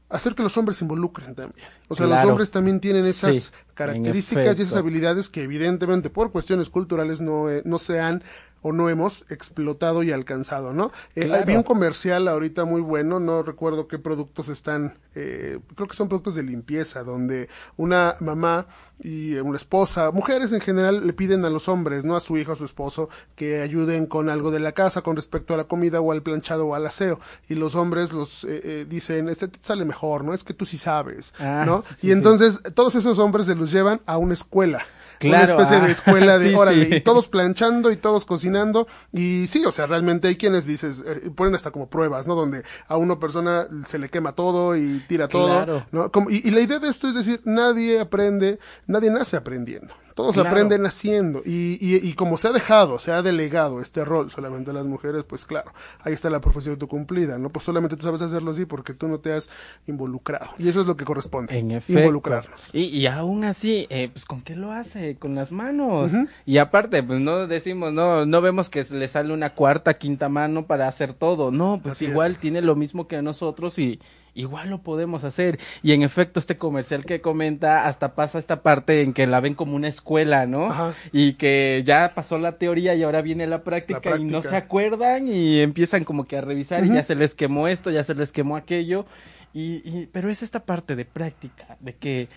[0.08, 1.66] Hacer que los hombres se involucren también.
[1.88, 6.30] O sea, los hombres también tienen esas Sí, características y esas habilidades que evidentemente por
[6.30, 8.22] cuestiones culturales no, eh, no se han
[8.66, 10.90] o no hemos explotado y alcanzado, ¿no?
[11.14, 11.44] Eh, Claro.
[11.46, 16.08] Vi un comercial ahorita muy bueno, no recuerdo qué productos están, eh, creo que son
[16.08, 18.66] productos de limpieza, donde una mamá
[19.02, 22.52] y una esposa, mujeres en general, le piden a los hombres, no a su hijo,
[22.52, 26.00] a su esposo, que ayuden con algo de la casa con respecto a la comida
[26.00, 27.20] o al planchado o al aseo.
[27.48, 30.32] Y los hombres los eh, eh, dicen, este te sale mejor, ¿no?
[30.32, 31.82] Es que tú sí sabes, Ah, ¿no?
[31.96, 34.86] sí, y entonces todos esos hombres se los llevan a una escuela.
[35.18, 39.46] Claro, una especie de ah, escuela de, órale, y todos planchando y todos cocinando, y
[39.46, 42.34] sí, o sea, realmente hay quienes dices, eh, ponen hasta como pruebas, ¿no?
[42.34, 46.10] Donde a una persona se le quema todo y tira todo, ¿no?
[46.10, 49.94] Como, y, y la idea de esto es decir, nadie aprende, nadie nace aprendiendo.
[50.14, 54.30] Todos aprenden haciendo y, y, y, como se ha dejado, se ha delegado este rol
[54.30, 57.50] solamente a las mujeres, pues claro, ahí está la profesión tu cumplida, ¿no?
[57.50, 59.50] Pues solamente tú sabes hacerlo así porque tú no te has
[59.86, 60.50] involucrado.
[60.58, 61.58] Y eso es lo que corresponde.
[61.58, 62.00] En efecto.
[62.00, 62.68] Involucrarnos.
[62.72, 65.16] Y, y aún así, eh, pues ¿con qué lo hace?
[65.16, 66.12] Con las manos.
[66.46, 70.66] Y aparte, pues no decimos, no, no vemos que le sale una cuarta, quinta mano
[70.66, 71.50] para hacer todo.
[71.50, 74.00] No, pues igual tiene lo mismo que nosotros y
[74.34, 75.58] igual lo podemos hacer.
[75.82, 79.54] Y en efecto, este comercial que comenta hasta pasa esta parte en que la ven
[79.54, 80.94] como una escuela, ¿no?
[81.12, 85.28] Y que ya pasó la teoría y ahora viene la práctica, y no se acuerdan
[85.28, 88.32] y empiezan como que a revisar y ya se les quemó esto, ya se les
[88.32, 89.06] quemó aquello.
[89.52, 92.28] Y, pero es esta parte de práctica, de que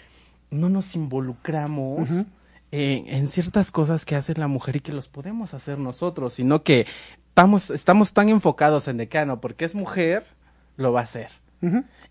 [0.52, 2.10] no nos involucramos.
[2.70, 6.86] En, ciertas cosas que hace la mujer y que los podemos hacer nosotros, sino que
[7.30, 10.26] estamos, estamos tan enfocados en decano porque es mujer,
[10.76, 11.32] lo va a hacer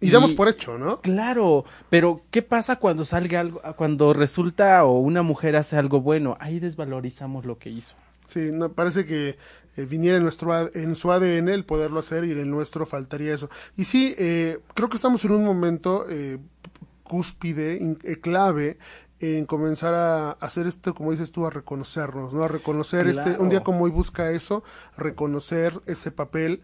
[0.00, 1.00] y, damos por hecho, ¿no?
[1.00, 6.36] Claro, pero ¿qué pasa cuando salga algo, cuando resulta o una mujer hace algo bueno?
[6.40, 7.96] Ahí desvalorizamos lo que hizo.
[8.26, 9.38] Sí, no, parece que
[9.76, 13.34] eh, viniera en, nuestro, en su ADN el poderlo hacer y en el nuestro faltaría
[13.34, 13.48] eso.
[13.76, 16.38] Y sí, eh, creo que estamos en un momento eh,
[17.04, 17.78] cúspide,
[18.20, 18.78] clave,
[19.20, 22.42] en comenzar a hacer esto, como dices tú, a reconocernos, ¿no?
[22.42, 24.62] A reconocer este, un día como hoy busca eso,
[24.96, 26.60] reconocer ese papel,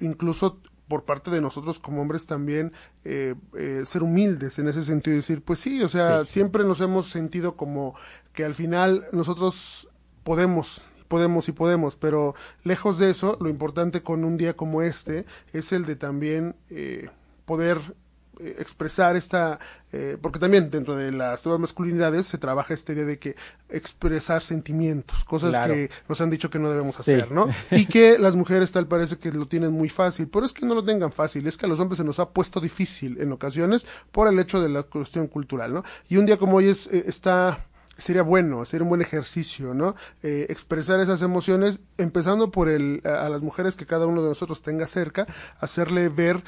[0.00, 2.72] incluso por parte de nosotros como hombres también
[3.04, 6.80] eh, eh, ser humildes en ese sentido y decir, pues sí, o sea, siempre nos
[6.80, 7.94] hemos sentido como
[8.32, 9.88] que al final nosotros
[10.22, 15.26] podemos, podemos y podemos, pero lejos de eso, lo importante con un día como este
[15.52, 17.10] es el de también eh,
[17.44, 17.78] poder
[18.40, 19.58] expresar esta,
[19.92, 23.34] eh, porque también dentro de las nuevas masculinidades se trabaja esta idea de que
[23.68, 27.48] expresar sentimientos, cosas que nos han dicho que no debemos hacer, ¿no?
[27.70, 30.74] Y que las mujeres tal parece que lo tienen muy fácil, pero es que no
[30.74, 33.86] lo tengan fácil, es que a los hombres se nos ha puesto difícil en ocasiones
[34.12, 35.84] por el hecho de la cuestión cultural, ¿no?
[36.08, 37.66] Y un día como hoy es, eh, está
[37.98, 39.94] sería bueno, sería un buen ejercicio, ¿no?
[40.22, 44.86] expresar esas emociones, empezando por el, a, las mujeres que cada uno de nosotros tenga
[44.86, 45.26] cerca,
[45.60, 46.44] hacerle ver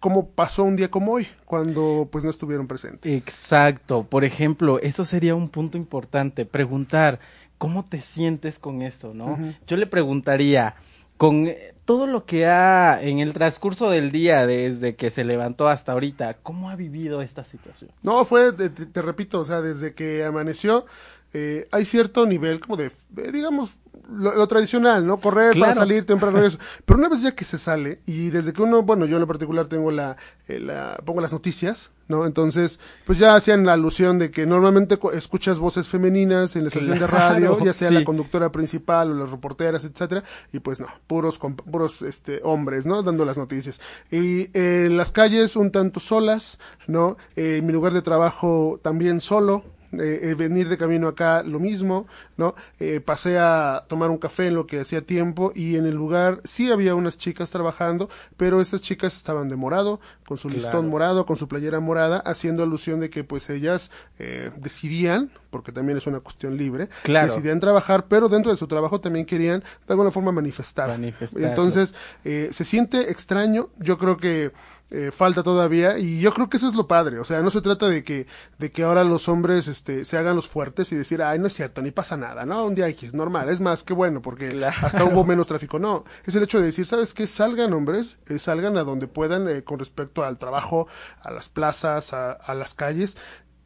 [0.00, 3.12] cómo pasó un día como hoy, cuando pues no estuvieron presentes.
[3.12, 4.04] Exacto.
[4.04, 7.20] Por ejemplo, eso sería un punto importante, preguntar,
[7.58, 9.38] ¿cómo te sientes con esto, no?
[9.66, 10.76] Yo le preguntaría,
[11.18, 11.48] con
[11.84, 16.34] todo lo que ha en el transcurso del día, desde que se levantó hasta ahorita,
[16.42, 17.90] ¿cómo ha vivido esta situación?
[18.02, 20.86] No, fue, te, repito, o sea, desde que amaneció,
[21.32, 22.92] eh, hay cierto nivel como de,
[23.32, 23.72] digamos,
[24.10, 25.18] lo, tradicional, ¿no?
[25.18, 26.58] Correr para salir temprano eso.
[26.84, 29.26] Pero una vez ya que se sale, y desde que uno, bueno, yo en lo
[29.26, 32.26] particular tengo la, eh, la pongo las noticias, ¿no?
[32.26, 36.98] Entonces, pues ya hacían la alusión de que normalmente escuchas voces femeninas en la estación
[36.98, 41.38] de radio, ya sea la conductora principal o las reporteras, etcétera, y pues no, puros,
[41.38, 43.02] puros, este, hombres, ¿no?
[43.02, 43.80] Dando las noticias.
[44.10, 47.16] Y en las calles un tanto solas, ¿no?
[47.36, 52.06] en mi lugar de trabajo también solo, eh, eh, venir de camino acá lo mismo,
[52.36, 52.54] ¿no?
[52.78, 56.40] Eh, pasé a tomar un café en lo que hacía tiempo y en el lugar
[56.44, 61.24] sí había unas chicas trabajando, pero estas chicas estaban de morado, con su listón morado,
[61.24, 66.06] con su playera morada, haciendo alusión de que pues ellas eh, decidían, porque también es
[66.06, 70.32] una cuestión libre, decidían trabajar, pero dentro de su trabajo también querían de alguna forma
[70.32, 70.98] manifestar.
[71.36, 74.52] Entonces, eh, se siente extraño, yo creo que
[74.90, 77.60] eh, falta todavía y yo creo que eso es lo padre, o sea, no se
[77.60, 78.26] trata de que
[78.58, 81.52] de que ahora los hombres este se hagan los fuertes y decir, "Ay, no es
[81.52, 82.64] cierto, ni pasa nada", ¿no?
[82.64, 84.48] Un día X, normal, es más que bueno porque
[84.82, 87.26] hasta hubo menos tráfico, no, es el hecho de decir, "¿Sabes qué?
[87.26, 90.88] Salgan hombres, salgan a donde puedan con respecto al trabajo,
[91.20, 93.16] a las plazas, a, las calles,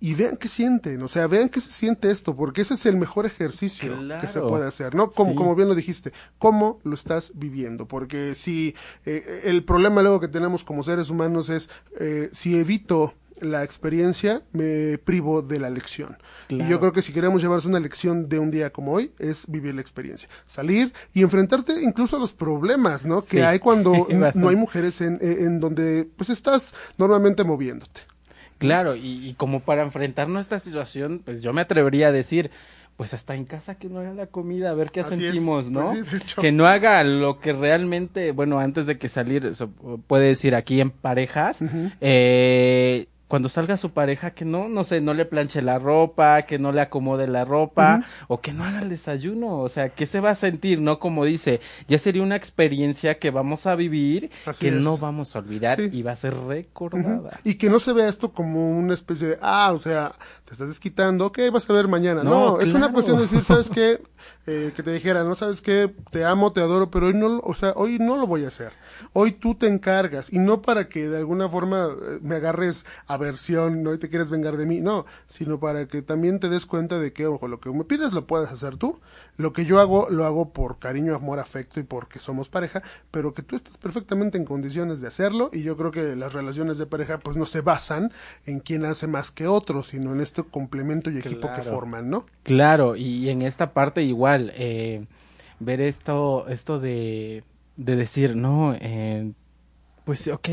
[0.02, 2.96] y vean qué sienten, o sea, vean qué se siente esto, porque ese es el
[2.96, 5.12] mejor ejercicio que se puede hacer, ¿no?
[5.12, 8.74] Como, como bien lo dijiste, cómo lo estás viviendo, porque si
[9.06, 14.42] eh, el problema luego que tenemos como seres humanos es eh, si evito la experiencia,
[14.50, 16.16] me privo de la lección.
[16.48, 19.46] Y yo creo que si queremos llevarse una lección de un día como hoy, es
[19.48, 20.28] vivir la experiencia.
[20.46, 23.22] Salir y enfrentarte incluso a los problemas, ¿no?
[23.22, 28.11] Que hay cuando no hay mujeres en, en donde pues estás normalmente moviéndote.
[28.62, 32.50] Claro, y, como para enfrentarnos a esta situación, pues yo me atrevería a decir,
[32.96, 35.92] pues hasta en casa que no haga la comida, a ver qué sentimos, ¿no?
[36.08, 39.50] Pues que no haga lo que realmente, bueno, antes de que salir,
[40.06, 41.60] puede decir aquí en parejas,
[42.00, 46.58] eh, cuando salga su pareja que no, no sé, no le planche la ropa, que
[46.58, 50.20] no le acomode la ropa o que no haga el desayuno, o sea, que se
[50.20, 50.98] va a sentir, ¿no?
[50.98, 55.80] Como dice, ya sería una experiencia que vamos a vivir, que no vamos a olvidar
[55.80, 57.40] y va a ser recordada.
[57.42, 60.12] Y que no se vea esto como una especie de, ah, o sea,
[60.44, 62.22] te estás desquitando, ok, vas a ver mañana.
[62.22, 64.02] No, es una cuestión de decir, ¿sabes qué?
[64.46, 67.54] Eh, que te dijera, no sabes qué, te amo, te adoro, pero hoy no, o
[67.54, 68.72] sea, hoy no lo voy a hacer.
[69.12, 73.82] Hoy tú te encargas y no para que de alguna forma eh, me agarres aversión,
[73.82, 76.98] no y te quieres vengar de mí, no, sino para que también te des cuenta
[76.98, 79.00] de que, ojo, lo que me pides lo puedes hacer tú,
[79.36, 83.34] lo que yo hago lo hago por cariño, amor, afecto y porque somos pareja, pero
[83.34, 86.86] que tú estás perfectamente en condiciones de hacerlo y yo creo que las relaciones de
[86.86, 88.12] pareja pues no se basan
[88.46, 92.26] en quién hace más que otro, sino en este complemento y equipo que forman, ¿no?
[92.42, 95.06] Claro, y en esta parte igual, eh,
[95.60, 97.44] ver esto, esto de,
[97.76, 99.32] de decir, no, eh,
[100.04, 100.48] pues ok,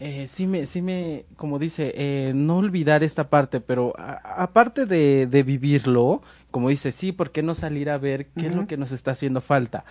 [0.00, 5.26] eh, sí me, sí me, como dice, eh, no olvidar esta parte, pero aparte de,
[5.26, 8.76] de, vivirlo, como dice, sí, ¿por qué no salir a ver qué es lo que
[8.76, 9.84] nos está haciendo falta?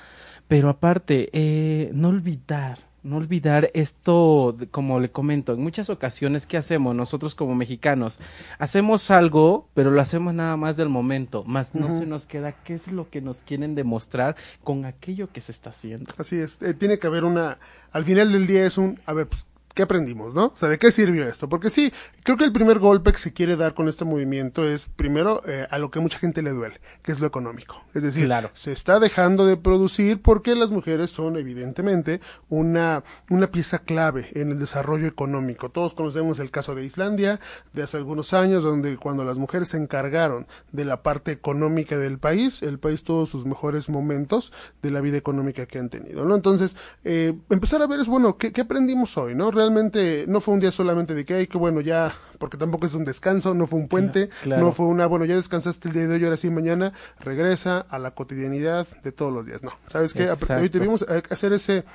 [0.48, 6.58] Pero aparte, eh, no olvidar, no olvidar esto, como le comento, en muchas ocasiones, ¿qué
[6.58, 8.20] hacemos nosotros como mexicanos?
[8.60, 12.74] Hacemos algo, pero lo hacemos nada más del momento, más no se nos queda qué
[12.74, 16.14] es lo que nos quieren demostrar con aquello que se está haciendo.
[16.18, 17.60] Así es, eh, tiene que haber una,
[17.92, 20.46] al final del día es un, a ver, pues, ¿qué aprendimos, no?
[20.46, 21.50] O sea, ¿de qué sirvió esto?
[21.50, 21.92] Porque sí,
[22.24, 25.68] creo que el primer golpe que se quiere dar con este movimiento es, primero, eh,
[25.70, 27.84] a lo que mucha gente le duele, que es lo económico.
[27.94, 33.80] Es decir, se está dejando de producir porque las mujeres son, evidentemente, una, una pieza
[33.80, 35.70] clave en el desarrollo económico.
[35.70, 37.40] Todos conocemos el caso de Islandia
[37.74, 42.20] de hace algunos años, donde cuando las mujeres se encargaron de la parte económica del
[42.20, 46.36] país, el país tuvo sus mejores momentos de la vida económica que han tenido, ¿no?
[46.36, 49.52] Entonces, eh, empezar a ver es, bueno, ¿qué, qué aprendimos hoy, no?
[49.64, 52.94] Realmente no fue un día solamente de que, ay, que bueno, ya, porque tampoco es
[52.94, 56.16] un descanso, no fue un puente, no fue una, bueno, ya descansaste el día de
[56.16, 59.64] hoy, ahora sí, mañana regresa a la cotidianidad de todos los días.
[59.64, 60.30] No, ¿sabes qué?
[60.30, 61.86] Hoy debimos hacer ese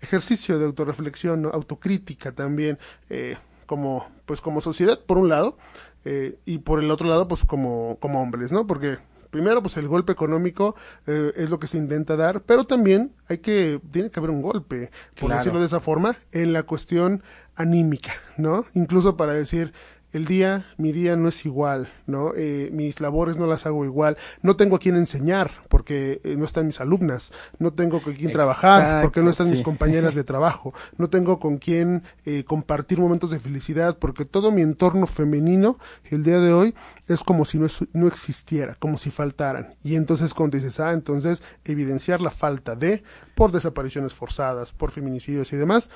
[0.00, 1.50] ejercicio de autorreflexión, ¿no?
[1.50, 2.78] autocrítica también,
[3.10, 3.36] eh,
[3.66, 5.58] como, pues como sociedad, por un lado,
[6.04, 8.66] eh, y por el otro lado, pues como, como hombres, ¿no?
[8.66, 8.98] Porque
[9.30, 13.38] primero pues el golpe económico eh, es lo que se intenta dar, pero también hay
[13.38, 17.22] que, tiene que haber un golpe, por decirlo de esa forma, en la cuestión
[17.54, 18.64] anímica, ¿no?
[18.74, 19.72] Incluso para decir,
[20.12, 22.32] el día, mi día no es igual, ¿no?
[22.34, 26.46] Eh, mis labores no las hago igual, no tengo a quién enseñar porque eh, no
[26.46, 30.72] están mis alumnas, no tengo con quién trabajar porque no están mis compañeras de trabajo,
[30.96, 36.22] no tengo con quién eh, compartir momentos de felicidad porque todo mi entorno femenino el
[36.22, 36.74] día de hoy
[37.06, 39.74] es como si no, no existiera, como si faltaran.
[39.84, 43.02] Y entonces cuando dices, ah, entonces evidenciar la falta de,
[43.34, 45.90] por desapariciones forzadas, por feminicidios y demás,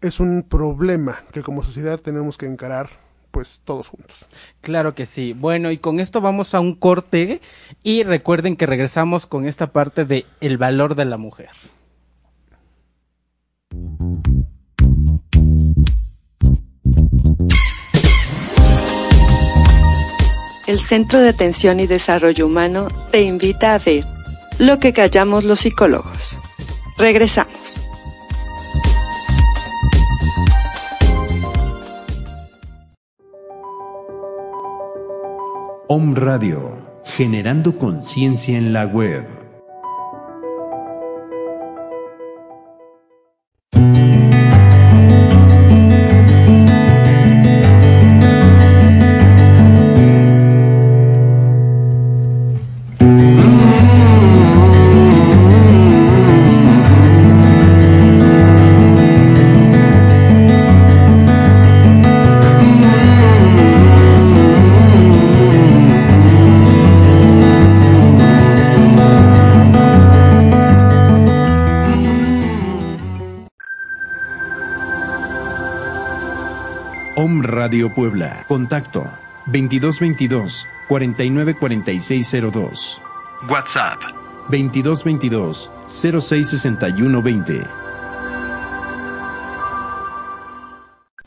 [0.00, 3.03] es un problema que como sociedad tenemos que encarar
[3.34, 4.26] pues todos juntos.
[4.60, 5.32] Claro que sí.
[5.32, 7.40] Bueno, y con esto vamos a un corte
[7.82, 11.50] y recuerden que regresamos con esta parte de el valor de la mujer.
[20.68, 24.04] El Centro de Atención y Desarrollo Humano te invita a ver
[24.60, 26.40] lo que callamos los psicólogos.
[26.96, 27.80] Regresamos.
[35.86, 39.43] Om Radio, generando conciencia en la web.
[77.94, 78.44] Puebla.
[78.48, 79.04] Contacto
[79.46, 83.02] 2222 494602.
[83.48, 84.00] WhatsApp
[84.48, 87.62] 2222 066120.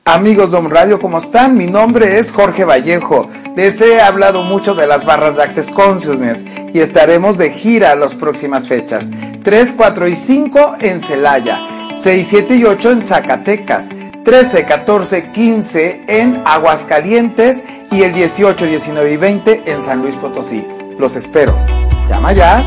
[0.06, 1.58] Amigos de Om Radio, ¿cómo están?
[1.58, 3.30] Mi nombre es Jorge Vallejo.
[3.58, 8.16] Les he hablado mucho de las barras de Access Consciousness y estaremos de gira las
[8.16, 9.10] próximas fechas.
[9.44, 11.60] 3, 4 y 5 en Celaya,
[11.94, 13.90] 6, 7 y 8 en Zacatecas,
[14.28, 20.68] 13, 14, 15 en Aguascalientes y el 18, 19 y 20 en San Luis Potosí.
[21.00, 21.58] Los espero.
[22.10, 22.62] Llama ya.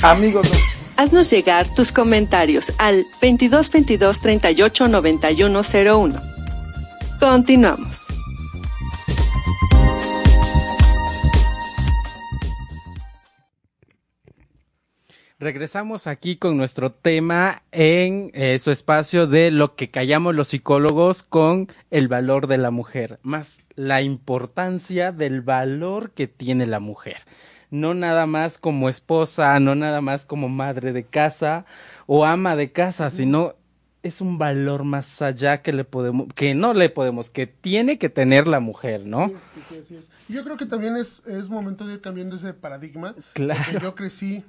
[0.00, 0.48] Amigos.
[0.96, 6.20] Haznos llegar tus comentarios al 22 22 38 91 01.
[7.18, 8.07] Continuamos.
[15.40, 21.22] Regresamos aquí con nuestro tema en eh, su espacio de lo que callamos los psicólogos
[21.22, 27.18] con el valor de la mujer, más la importancia del valor que tiene la mujer.
[27.70, 31.66] No nada más como esposa, no nada más como madre de casa
[32.06, 33.54] o ama de casa, sino
[34.02, 38.08] es un valor más allá que le podemos, que no le podemos, que tiene que
[38.08, 39.28] tener la mujer, ¿no?
[39.68, 40.00] Sí, sí.
[40.28, 43.14] Yo creo que también es, es momento de ir cambiando ese paradigma.
[43.34, 43.80] Claro.
[43.80, 44.42] Yo crecí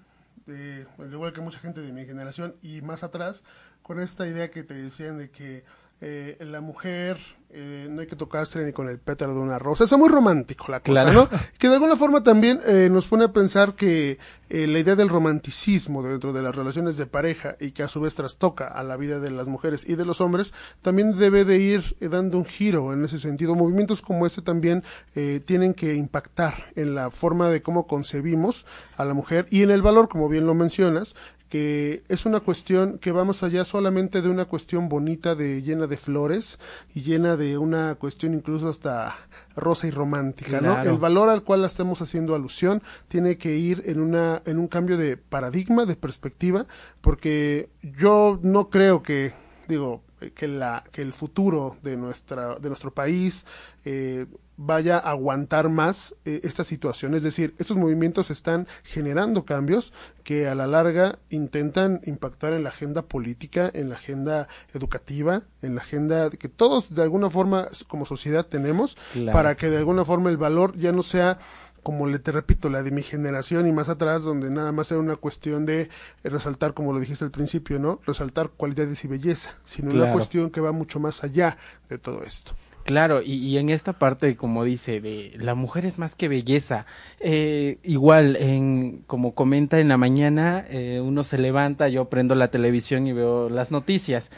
[0.50, 3.43] de, al igual que mucha gente de mi generación y más atrás,
[3.82, 5.64] con esta idea que te decían de que
[6.02, 7.18] eh, la mujer
[7.52, 9.84] eh, no hay que tocarse ni con el pétalo de una rosa.
[9.84, 11.14] Es muy romántico la cosa, Claro.
[11.14, 11.30] ¿no?
[11.58, 14.20] Que de alguna forma también eh, nos pone a pensar que
[14.50, 18.02] eh, la idea del romanticismo dentro de las relaciones de pareja y que a su
[18.02, 21.58] vez trastoca a la vida de las mujeres y de los hombres, también debe de
[21.58, 23.56] ir eh, dando un giro en ese sentido.
[23.56, 24.84] Movimientos como este también
[25.16, 29.72] eh, tienen que impactar en la forma de cómo concebimos a la mujer y en
[29.72, 31.16] el valor, como bien lo mencionas,
[31.50, 35.97] que es una cuestión que vamos allá solamente de una cuestión bonita, de llena de
[35.97, 36.60] flores
[36.93, 39.16] y llena de una cuestión incluso hasta
[39.56, 40.80] rosa y romántica, ¿no?
[40.82, 44.68] El valor al cual la estamos haciendo alusión tiene que ir en una en un
[44.68, 46.68] cambio de paradigma, de perspectiva,
[47.02, 49.34] porque yo no creo que
[49.68, 50.04] digo
[50.36, 53.45] que la que el futuro de nuestra de nuestro país
[53.86, 54.28] eh,
[54.62, 57.14] vaya a aguantar más eh, esta situación.
[57.16, 59.93] Es decir, estos movimientos están generando cambios
[60.26, 65.76] que a la larga intentan impactar en la agenda política, en la agenda educativa, en
[65.76, 69.32] la agenda que todos de alguna forma como sociedad tenemos, Claro.
[69.32, 71.39] para que de alguna forma el valor ya no sea
[71.82, 74.99] como le te repito, la de mi generación y más atrás, donde nada más era
[74.99, 75.89] una cuestión de
[76.26, 78.01] resaltar, como lo dijiste al principio, ¿no?
[78.05, 81.57] Resaltar cualidades y belleza, sino una cuestión que va mucho más allá
[81.88, 82.51] de todo esto.
[82.89, 86.87] Claro, y, y en esta parte, como dice, de la mujer es más que belleza.
[87.19, 92.47] Eh, igual, en, como comenta en la mañana, eh, uno se levanta, yo prendo la
[92.47, 94.31] televisión y veo las noticias.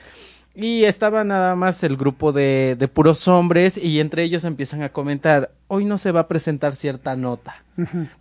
[0.54, 4.90] Y estaba nada más el grupo de, de puros hombres y entre ellos empiezan a
[4.90, 7.64] comentar, hoy no se va a presentar cierta nota,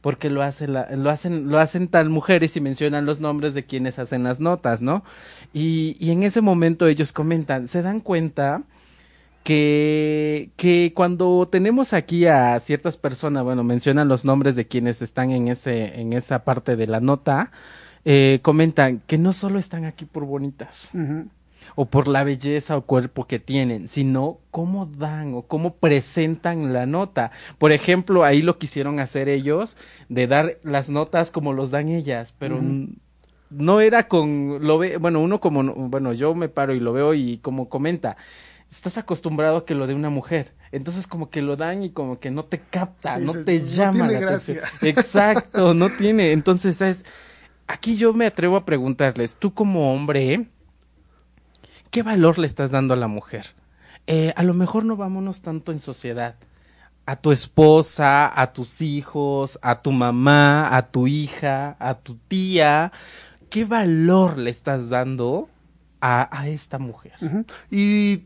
[0.01, 3.65] porque lo, hace la- lo, hacen, lo hacen tal mujeres y mencionan los nombres de
[3.65, 5.03] quienes hacen las notas, ¿no?
[5.53, 8.63] Y, y en ese momento ellos comentan, ¿se dan cuenta?
[9.43, 15.31] Que, que cuando tenemos aquí a ciertas personas, bueno, mencionan los nombres de quienes están
[15.31, 17.51] en ese, en esa parte de la nota,
[18.05, 20.91] eh, comentan que no solo están aquí por bonitas
[21.77, 26.87] o por la belleza o cuerpo que tienen, sino cómo dan o cómo presentan la
[26.87, 27.31] nota.
[27.59, 29.77] Por ejemplo, ahí lo quisieron hacer ellos
[30.09, 32.61] de dar las notas como los dan ellas, pero
[33.51, 36.93] no era con lo ve, bueno, uno como no- bueno, yo me paro y lo
[36.93, 38.17] veo y como comenta,
[38.71, 40.55] estás acostumbrado a que lo dé una mujer.
[40.73, 43.67] Entonces como que lo dan y como que no te capta, Sí, no te "No
[43.67, 44.55] llama tiene la gracia".
[44.65, 44.79] atención.
[44.89, 46.33] Exacto, no tiene.
[46.33, 47.05] Entonces es
[47.67, 50.47] aquí yo me atrevo a preguntarles, tú como hombre,
[51.91, 53.55] ¿qué valor le estás dando a la mujer?
[54.07, 56.37] Eh, a lo mejor no vámonos tanto en sociedad.
[57.07, 62.93] A tu esposa, a tus hijos, a tu mamá, a tu hija, a tu tía.
[63.49, 65.49] ¿Qué valor le estás dando
[66.01, 67.15] a, a esta mujer?
[67.71, 68.25] Y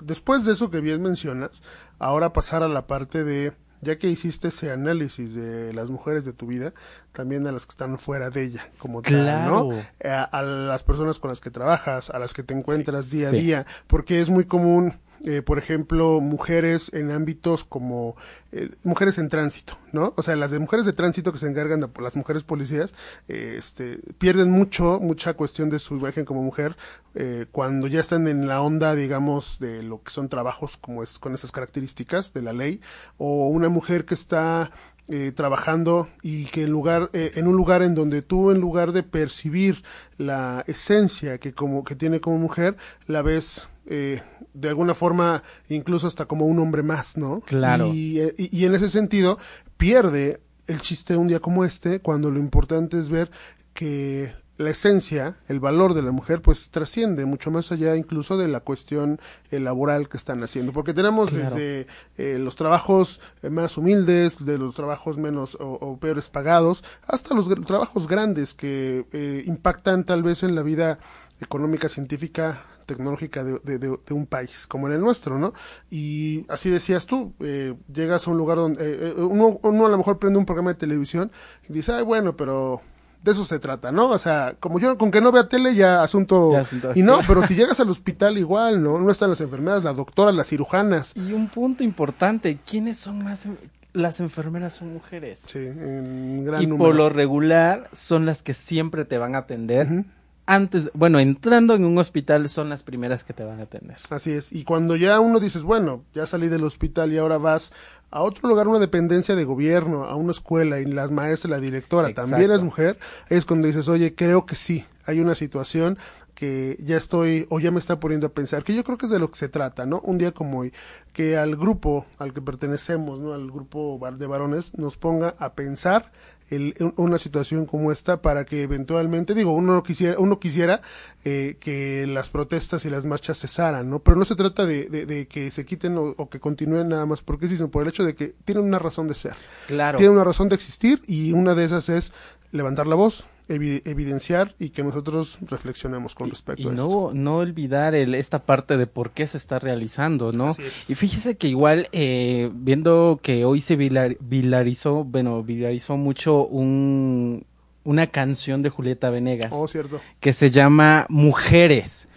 [0.00, 1.62] después de eso que bien mencionas,
[1.98, 6.32] ahora pasar a la parte de, ya que hiciste ese análisis de las mujeres de
[6.32, 6.72] tu vida,
[7.12, 9.24] también a las que están fuera de ella, como tal.
[9.46, 9.72] ¿no?
[10.00, 13.30] Eh, A, a las personas con las que trabajas, a las que te encuentras día
[13.30, 13.36] Sí.
[13.36, 18.16] a día, porque es muy común, eh, por ejemplo, mujeres en ámbitos como
[18.52, 20.14] eh, mujeres en tránsito, ¿no?
[20.16, 22.94] O sea, las de mujeres de tránsito que se encargan de las mujeres policías,
[23.28, 26.76] eh, este, pierden mucho, mucha cuestión de su imagen como mujer
[27.14, 31.18] eh, cuando ya están en la onda, digamos, de lo que son trabajos como es
[31.18, 32.80] con esas características de la ley,
[33.16, 34.70] o una mujer que está
[35.10, 38.92] eh, trabajando y que en lugar eh, en un lugar en donde tú en lugar
[38.92, 39.82] de percibir
[40.18, 44.20] la esencia que como que tiene como mujer la ves eh,
[44.60, 47.92] de alguna forma incluso hasta como un hombre más no Claro.
[47.94, 49.38] y, eh, y, y en ese sentido
[49.76, 53.30] pierde el chiste de un día como este cuando lo importante es ver
[53.74, 58.48] que la esencia, el valor de la mujer, pues trasciende mucho más allá incluso de
[58.48, 59.20] la cuestión
[59.52, 60.72] eh, laboral que están haciendo.
[60.72, 61.54] Porque tenemos Claro.
[61.54, 61.86] desde
[62.16, 67.36] eh, los trabajos eh, más humildes, de los trabajos menos o, o peores pagados, hasta
[67.36, 70.98] los trabajos grandes que eh, impactan tal vez en la vida
[71.40, 75.52] económica, científica, tecnológica de, de- de- de un país como en el nuestro, ¿no?
[75.90, 79.88] Y así decías tú, eh, llegas a un lugar donde eh, eh, uno, uno a
[79.90, 81.30] lo mejor prende un programa de televisión
[81.68, 82.80] y dice, ay, bueno, pero
[83.22, 84.08] de eso se trata, ¿no?
[84.10, 86.52] O sea, como yo con que no vea tele ya asunto...
[86.52, 86.92] Ya asunto.
[86.94, 88.98] Y no, pero si llegas al hospital igual, ¿no?
[89.00, 91.12] No están las enfermeras, la doctora, las cirujanas.
[91.16, 93.44] Y un punto importante, ¿quiénes son más?
[93.46, 93.58] en-
[93.92, 95.40] Las enfermeras son mujeres.
[95.46, 96.86] Sí, en gran y número.
[96.90, 100.04] por lo regular son las que siempre te van a atender.
[100.50, 103.98] Antes, bueno, entrando en un hospital son las primeras que te van a atender.
[104.08, 104.50] Así es.
[104.50, 107.70] Y cuando ya uno dices, bueno, ya salí del hospital y ahora vas
[108.10, 112.08] a otro lugar, una dependencia de gobierno, a una escuela y la maestra, la directora
[112.08, 112.30] Exacto.
[112.30, 115.98] también es mujer, es cuando dices, oye, creo que sí, hay una situación
[116.34, 119.12] que ya estoy o ya me está poniendo a pensar, que yo creo que es
[119.12, 120.00] de lo que se trata, ¿no?
[120.00, 120.72] Un día como hoy,
[121.12, 123.34] que al grupo al que pertenecemos, ¿no?
[123.34, 126.10] Al grupo de varones nos ponga a pensar
[126.50, 130.80] el- un- una situación como esta para que eventualmente, digo, uno no quisiera, uno quisiera
[131.24, 133.98] eh, que las protestas y las marchas cesaran, ¿no?
[133.98, 137.06] Pero no se trata de, de- de que se quiten o, o que continúen nada
[137.06, 139.32] más porque sí, sino por el hecho de que tienen una razón de ser,
[139.66, 139.98] Claro.
[139.98, 142.12] tienen una razón de existir y una de esas es
[142.52, 146.86] levantar la voz, evi- evidenciar y que nosotros reflexionemos con respecto y a esto.
[146.86, 150.54] no, no olvidar el, esta parte de por qué se está realizando, ¿no?
[150.88, 157.44] Y fíjese que igual, eh, viendo que hoy se vilar- viralizó, bueno, viralizó mucho un,
[157.84, 160.00] una canción de Julieta Venegas Oh, cierto.
[160.20, 162.07] que se llama Mujeres,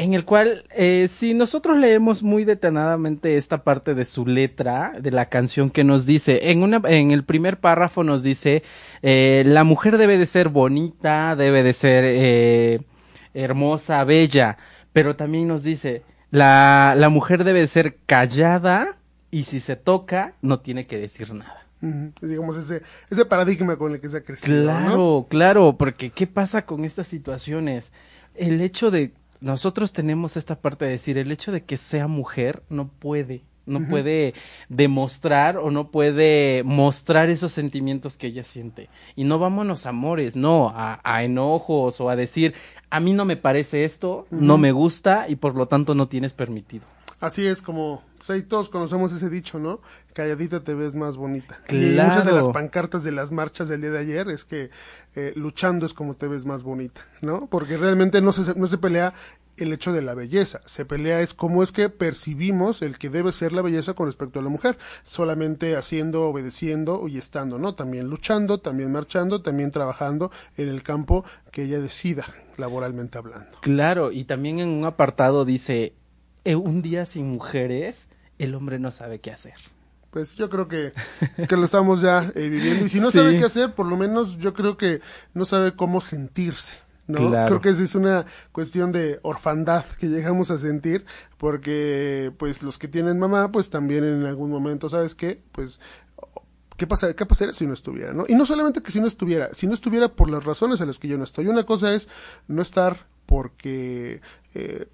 [0.00, 5.10] en el cual, eh, si nosotros leemos muy detenidamente esta parte de su letra, de
[5.10, 8.62] la canción que nos dice, en, una, en el primer párrafo nos dice,
[9.02, 12.80] eh, la mujer debe de ser bonita, debe de ser eh,
[13.34, 14.56] hermosa, bella,
[14.94, 18.96] pero también nos dice, la, la mujer debe de ser callada
[19.30, 21.66] y si se toca, no tiene que decir nada.
[22.22, 22.80] Digamos, ese,
[23.10, 24.62] ese paradigma con el que se ha crecido.
[24.62, 25.26] Claro, ¿no?
[25.28, 27.92] claro, porque ¿qué pasa con estas situaciones?
[28.34, 32.62] El hecho de, nosotros tenemos esta parte de decir, el hecho de que sea mujer
[32.68, 34.34] no puede, no puede
[34.68, 38.88] demostrar o no puede mostrar esos sentimientos que ella siente.
[39.16, 42.54] Y no vámonos a amores, no, a, a enojos o a decir,
[42.90, 46.32] a mí no me parece esto, no me gusta y por lo tanto no tienes
[46.32, 46.84] permitido.
[47.20, 48.02] Así es como,
[48.36, 49.80] y todos conocemos ese dicho, ¿no?
[50.12, 51.60] Calladita te ves más bonita.
[51.68, 52.08] Y Claro.
[52.10, 54.70] muchas de las pancartas de las marchas del día de ayer es que
[55.14, 57.46] eh, luchando es como te ves más bonita, ¿no?
[57.46, 59.12] Porque realmente no se, no se pelea
[59.56, 63.30] el hecho de la belleza, se pelea es cómo es que percibimos el que debe
[63.30, 67.74] ser la belleza con respecto a la mujer, solamente haciendo, obedeciendo y estando, ¿no?
[67.74, 72.24] También luchando, también marchando, también trabajando en el campo que ella decida,
[72.56, 73.58] laboralmente hablando.
[73.60, 75.94] Claro, y también en un apartado dice,
[76.44, 78.08] "Eh, un día sin mujeres,
[78.44, 79.54] el hombre no sabe qué hacer.
[80.10, 80.92] Pues yo creo que,
[81.48, 82.84] que lo estamos ya eh, viviendo.
[82.84, 83.18] Y si no Sí.
[83.18, 85.00] sabe qué hacer, por lo menos yo creo que
[85.34, 86.74] no sabe cómo sentirse.
[87.06, 87.28] ¿no?
[87.28, 87.60] Claro.
[87.60, 91.04] Creo que es una cuestión de orfandad que llegamos a sentir,
[91.38, 95.42] porque pues los que tienen mamá, pues también en algún momento, ¿sabes qué?
[95.52, 95.80] Pues
[96.76, 98.14] ¿Qué, pasa, ¿Qué pasaría si no estuviera?
[98.14, 98.24] ¿no?
[98.26, 100.98] Y no solamente que si no estuviera, si no estuviera por las razones a las
[100.98, 101.46] que yo no estoy.
[101.46, 102.08] Una cosa es
[102.48, 104.22] no estar porque
[104.54, 104.88] eh,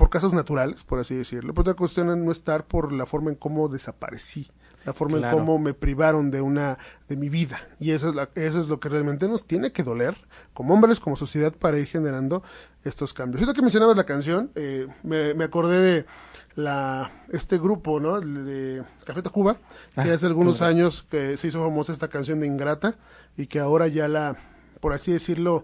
[0.00, 1.52] por casos naturales, por así decirlo.
[1.52, 4.48] Pero otra cuestión es no estar por la forma en cómo desaparecí,
[4.86, 5.36] la forma Claro.
[5.36, 7.58] en cómo me privaron de una de mi vida.
[7.78, 10.14] Y eso es, la- eso es lo que realmente nos tiene que doler
[10.54, 12.42] como hombres, como sociedad, para ir generando
[12.82, 13.42] estos cambios.
[13.42, 16.06] Ahorita que mencionabas la canción, eh, me, me acordé de
[16.54, 18.20] la este grupo, ¿no?
[18.20, 19.56] De Café Tacuba,
[19.94, 20.70] que Ah, hace algunos claro.
[20.76, 22.96] años que se hizo famosa esta canción de Ingrata
[23.36, 24.36] y que ahora ya la,
[24.80, 25.62] por así decirlo,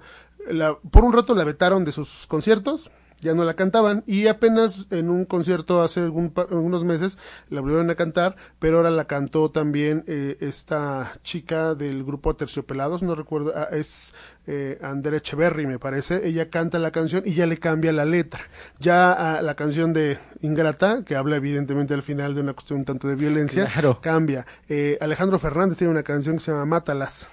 [0.51, 4.87] la, por un rato la vetaron de sus conciertos, ya no la cantaban y apenas
[4.91, 9.51] en un concierto hace algún algunos meses la volvieron a cantar, pero ahora la cantó
[9.51, 14.13] también eh, esta chica del grupo Terciopelados, no recuerdo, ah, es
[14.47, 18.41] eh, Andrea Echeverry me parece, ella canta la canción y ya le cambia la letra.
[18.79, 22.85] Ya ah, la canción de Ingrata, que habla evidentemente al final de una cuestión un
[22.85, 24.01] tanto de violencia, Claro.
[24.01, 24.47] cambia.
[24.69, 27.27] Eh, Alejandro Fernández tiene una canción que se llama Mátalas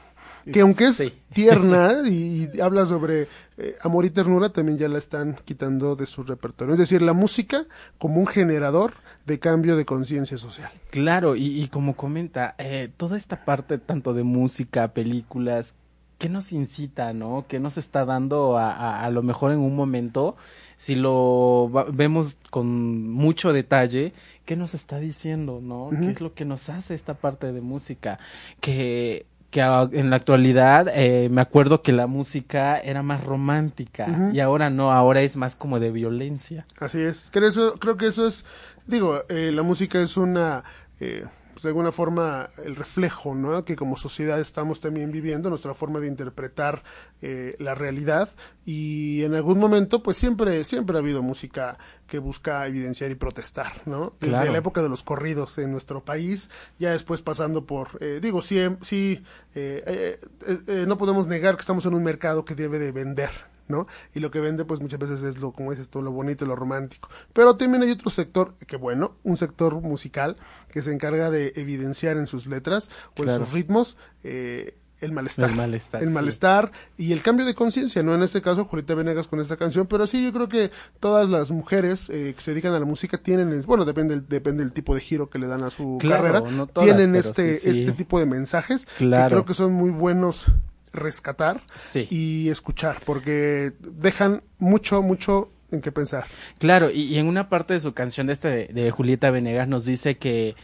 [0.51, 1.13] que aunque es Sí.
[1.33, 3.27] tierna y, y habla sobre
[3.57, 6.73] eh, amor y ternura, también ya la están quitando de su repertorio.
[6.73, 7.65] Es decir, la música
[7.97, 8.93] como un generador
[9.25, 10.71] de cambio de conciencia social.
[10.89, 15.75] Claro, y, y como comenta, eh, toda esta parte tanto de música, películas,
[16.17, 17.45] ¿qué nos incita, no?
[17.47, 20.35] ¿Qué nos está dando a, a, a lo mejor en un momento?
[20.77, 24.13] Si lo va- vemos con mucho detalle,
[24.45, 25.89] ¿qué nos está diciendo, no?
[25.91, 28.19] ¿Qué es lo que nos hace esta parte de música?
[28.61, 34.39] Que que en la actualidad eh, me acuerdo que la música era más romántica y
[34.39, 36.65] ahora no, ahora es más como de violencia.
[36.79, 37.29] Así es.
[37.31, 38.45] Creo, eso, creo que eso es,
[38.87, 40.63] digo, eh, la música es una,
[40.99, 41.25] eh,
[41.63, 43.63] pues, de alguna forma el reflejo, ¿no?
[43.63, 46.83] Que como sociedad estamos también viviendo, nuestra forma de interpretar
[47.21, 48.29] eh, la realidad
[48.65, 53.71] y en algún momento pues siempre siempre ha habido música que busca evidenciar y protestar,
[53.85, 54.13] ¿no?
[54.19, 54.51] Desde Claro.
[54.51, 56.49] la época de los corridos en nuestro país,
[56.79, 59.23] ya después pasando por, eh, digo, sí, em- sí
[59.55, 62.91] eh, eh, eh, eh, no podemos negar que estamos en un mercado que debe de
[62.91, 63.29] vender,
[63.67, 63.87] ¿no?
[64.13, 66.55] Y lo que vende, pues muchas veces es lo, como dices tú, lo bonito lo
[66.55, 67.09] romántico.
[67.33, 70.37] Pero también hay otro sector, que bueno, un sector musical
[70.71, 75.49] que se encarga de evidenciar en sus letras o en sus ritmos eh, el malestar.
[75.49, 76.13] El malestar, El sí.
[76.13, 78.15] malestar y el cambio de conciencia, ¿no?
[78.15, 81.51] En este caso, Julieta Venegas con esta canción, pero sí, yo creo que todas las
[81.51, 84.95] mujeres eh, que se dedican a la música tienen, bueno, depende, del- depende del tipo
[84.95, 87.79] de giro que le dan a su Claro, carrera, no todas, tienen este, sí, sí.
[87.81, 89.23] este tipo de mensajes Claro.
[89.27, 90.45] que creo que son muy buenos
[90.93, 92.07] rescatar Sí.
[92.09, 96.25] y escuchar, porque dejan mucho, mucho en qué pensar.
[96.59, 99.85] Claro, y, y en una parte de su canción de, este, de Julieta Venegas nos
[99.85, 100.55] dice que,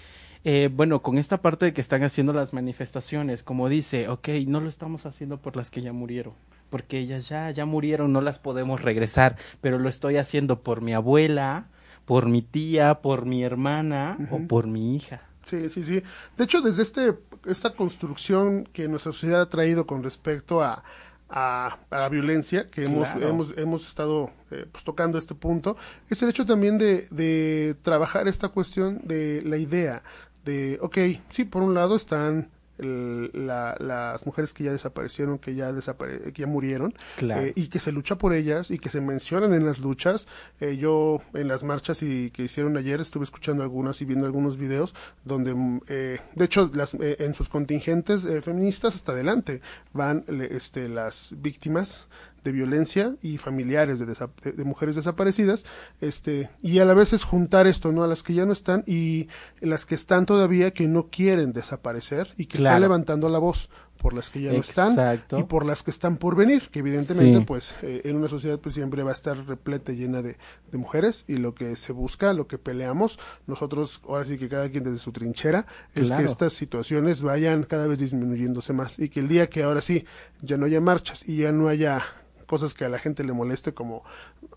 [0.44, 4.60] eh, bueno, con esta parte de que están haciendo las manifestaciones, como dice, ok, no
[4.62, 6.34] lo estamos haciendo por las que ya murieron,
[6.70, 10.94] porque ellas ya, ya murieron, no las podemos regresar, pero lo estoy haciendo por mi
[10.94, 11.66] abuela,
[12.06, 15.24] por mi tía, por mi hermana o por mi hija.
[15.50, 16.04] Sí, sí, sí.
[16.38, 20.84] De hecho, desde este, esta construcción que nuestra sociedad ha traído con respecto a,
[21.30, 23.30] a, a la violencia, que hemos, Claro.
[23.30, 25.76] hemos, hemos estado eh, pues, tocando este punto,
[26.10, 30.04] es el hecho también de, de trabajar esta cuestión de la idea
[30.46, 30.98] de, ok,
[31.32, 32.50] sí, por un lado están
[32.80, 37.42] el- la- las mujeres que ya desaparecieron, que ya, desapare que ya murieron, Claro.
[37.42, 40.28] eh, y que se lucha por ellas y que se mencionan en las luchas.
[40.60, 44.58] Eh, yo en las marchas y que hicieron ayer estuve escuchando algunas y viendo algunos
[44.58, 49.62] videos donde, mm, eh, de hecho, las, eh, en sus contingentes eh, feministas hasta adelante
[49.94, 52.06] van le- este, las víctimas
[52.44, 55.66] de violencia y familiares de, de- de mujeres desaparecidas,
[56.02, 58.04] este, y a la vez es juntar esto, ¿no?
[58.04, 59.28] A las que ya no están y
[59.60, 63.70] las que están todavía que no quieren desaparecer y que están levantando la voz
[64.02, 67.40] por las que ya no están y por las que están por venir, que evidentemente
[67.40, 67.44] Sí.
[67.46, 70.38] pues eh, en una sociedad pues siempre va a estar repleta y llena de,
[70.72, 74.70] de mujeres y lo que se busca, lo que peleamos, nosotros ahora sí que cada
[74.70, 75.66] quien desde su trinchera,
[75.96, 76.24] es Claro.
[76.24, 80.06] que estas situaciones vayan cada vez disminuyéndose más y que el día que ahora sí
[80.42, 82.02] ya no haya marchas y ya no haya
[82.50, 84.04] cosas que a la gente le moleste como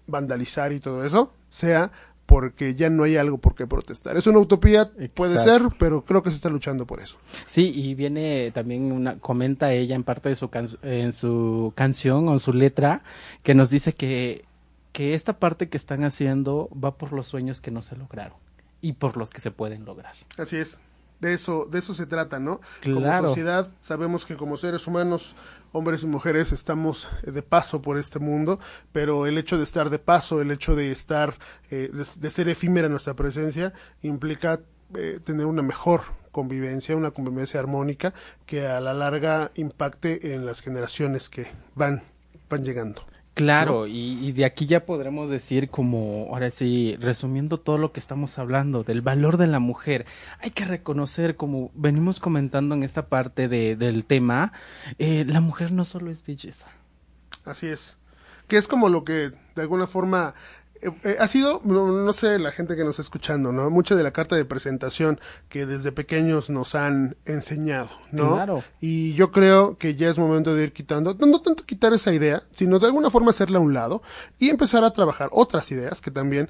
[0.06, 1.92] vandalizar y todo eso, sea
[2.24, 4.16] porque ya no hay algo por qué protestar.
[4.16, 7.18] Es una utopía, puede ser, pero creo que se está luchando por eso.
[7.46, 12.28] Sí, y viene también una, comenta ella en parte de su, can- en su canción
[12.28, 13.02] o en su letra,
[13.42, 14.44] que nos dice que,
[14.92, 18.38] que esta parte que están haciendo va por los sueños que no se lograron
[18.80, 20.14] y por los que se pueden lograr.
[20.38, 20.80] Así es.
[21.22, 22.60] De eso, de eso se trata, ¿no?
[22.80, 23.00] Claro.
[23.00, 25.36] Como sociedad sabemos que como seres humanos,
[25.70, 28.58] hombres y mujeres, estamos eh, de paso por este mundo,
[28.90, 31.34] pero el hecho de estar de paso, el hecho de estar,
[31.70, 34.60] eh, de, de ser efímera nuestra presencia, implica
[34.96, 36.02] eh, tener una mejor
[36.32, 38.12] convivencia, una convivencia armónica
[38.44, 41.46] que a la larga impacte en las generaciones que
[41.76, 42.02] van,
[42.50, 43.02] van llegando.
[43.34, 47.98] Claro, y, y de aquí ya podremos decir como, ahora sí, resumiendo todo lo que
[47.98, 50.04] estamos hablando, del valor de la mujer,
[50.40, 54.52] hay que reconocer, como venimos comentando en esta parte de, del tema,
[54.98, 56.68] eh, la mujer no solo es belleza.
[57.44, 57.96] Así es.
[58.48, 60.34] Que es como lo que de alguna forma
[60.82, 63.70] eh, eh, ha sido, no, no sé, la gente que nos está escuchando, ¿no?
[63.70, 68.34] Mucha de la carta de presentación que desde pequeños nos han enseñado, ¿no?
[68.34, 68.64] Claro.
[68.80, 72.42] Y yo creo que ya es momento de ir quitando, no tanto quitar esa idea,
[72.50, 74.02] sino de alguna forma hacerla a un lado
[74.38, 76.48] y empezar a trabajar otras ideas que también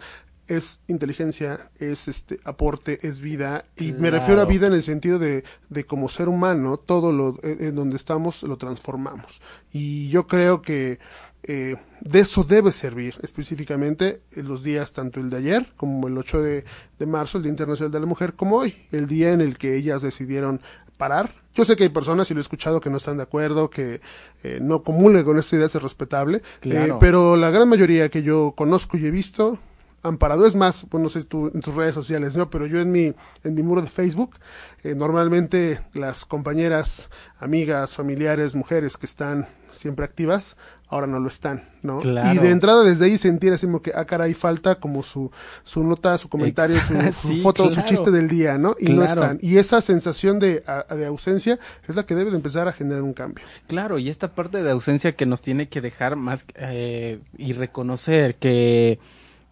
[0.49, 5.18] es inteligencia, es este aporte, es vida, y me refiero a vida en el sentido
[5.18, 9.41] de, de como ser humano, todo lo eh, en donde estamos lo transformamos.
[9.72, 10.99] Y yo creo que
[11.45, 16.16] eh, de eso debe servir específicamente en los días, tanto el de ayer como el
[16.16, 16.64] 8 de,
[16.99, 19.76] de marzo, el Día Internacional de la Mujer, como hoy, el día en el que
[19.76, 20.61] ellas decidieron
[20.97, 21.34] parar.
[21.55, 24.01] Yo sé que hay personas, y lo he escuchado, que no están de acuerdo, que
[24.43, 26.95] eh, no comulguen con esta idea, es respetable, Claro.
[26.95, 29.59] eh, pero la gran mayoría que yo conozco y he visto
[30.05, 30.47] han parado.
[30.47, 32.51] Es más, pues no sé tú en tus redes sociales, ¿no?
[32.51, 33.12] Pero yo en mi,
[33.45, 34.36] en mi muro de Facebook,
[34.82, 40.57] eh, normalmente las compañeras, amigas, familiares, mujeres que están siempre activas,
[40.93, 41.99] ahora no lo están, ¿no?
[42.01, 42.34] Claro.
[42.34, 45.30] Y de entrada desde ahí sentir así como que, ah, caray, falta como su,
[45.64, 48.76] su nota, su comentario, su, Exacto, su sí, foto, su chiste del día, ¿no?
[48.78, 49.38] Y no están.
[49.40, 53.03] Y esa sensación de, a- de ausencia es la que debe de empezar a generar
[53.03, 53.45] un cambio.
[53.68, 58.36] Claro, y esta parte de ausencia que nos tiene que dejar más eh, y reconocer
[58.36, 58.99] que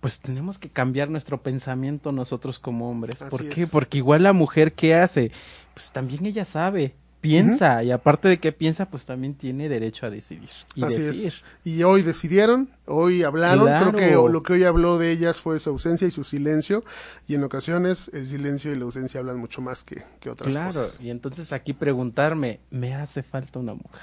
[0.01, 3.21] pues tenemos que cambiar nuestro pensamiento nosotros como hombres.
[3.23, 3.63] Así ¿Por qué?
[3.63, 3.71] es.
[3.71, 5.31] Porque igual la mujer ¿qué hace?
[5.75, 10.11] Pues también ella sabe piensa y aparte de que piensa, pues también tiene derecho a
[10.11, 11.29] decidir y Así decir.
[11.29, 11.43] es.
[11.65, 13.93] Y hoy decidieron, hoy hablaron, Claro.
[13.93, 16.83] creo que lo que hoy habló de ellas fue su ausencia y su silencio,
[17.29, 20.69] y en ocasiones el silencio y la ausencia hablan mucho más que, que otras Claro,
[20.69, 20.99] cosas.
[21.01, 24.01] y entonces aquí preguntarme, ¿me hace falta una mujer?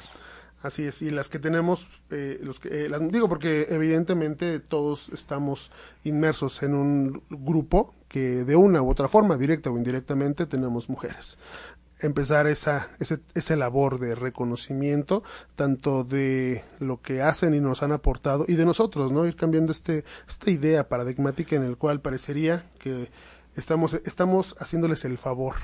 [0.63, 5.09] Así es, y las que tenemos, eh, los que, eh, las, digo porque evidentemente todos
[5.09, 5.71] estamos
[6.03, 11.37] inmersos en un grupo que de una u otra forma, directa o indirectamente, tenemos mujeres.
[11.99, 15.23] Empezar esa, ese, esa labor de reconocimiento,
[15.55, 19.25] tanto de lo que hacen y nos han aportado, y de nosotros, ¿no?
[19.25, 23.09] Ir cambiando este, esta idea paradigmática en el cual parecería que
[23.55, 25.55] estamos, estamos haciéndoles el favor,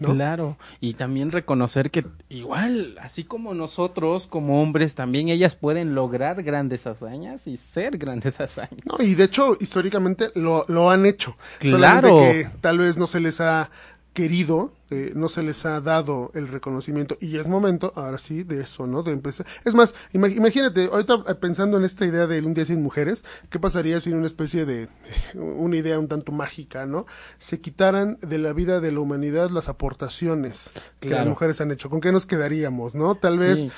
[0.00, 0.14] ¿no?
[0.14, 6.42] Claro, y también reconocer que igual, así como nosotros como hombres, también ellas pueden lograr
[6.42, 8.84] grandes hazañas y ser grandes hazañas.
[8.84, 11.36] No, y de hecho, históricamente lo, lo han hecho.
[11.58, 12.08] Claro.
[12.08, 13.70] Solamente que tal vez no se les ha
[14.12, 17.16] querido, eh, no se les ha dado el reconocimiento.
[17.20, 19.02] Y es momento, ahora sí, de eso, ¿no?
[19.02, 19.46] De empezar.
[19.64, 23.24] Es más, ima- imagínate, ahorita eh, pensando en esta idea de un día sin mujeres,
[23.50, 24.88] ¿qué pasaría si en una especie de,
[25.34, 27.06] una idea un tanto mágica, ¿no?
[27.38, 31.90] Se quitaran de la vida de la humanidad las aportaciones que las mujeres han hecho.
[31.90, 33.14] ¿Con qué nos quedaríamos, no?
[33.14, 33.70] Tal vez Sí.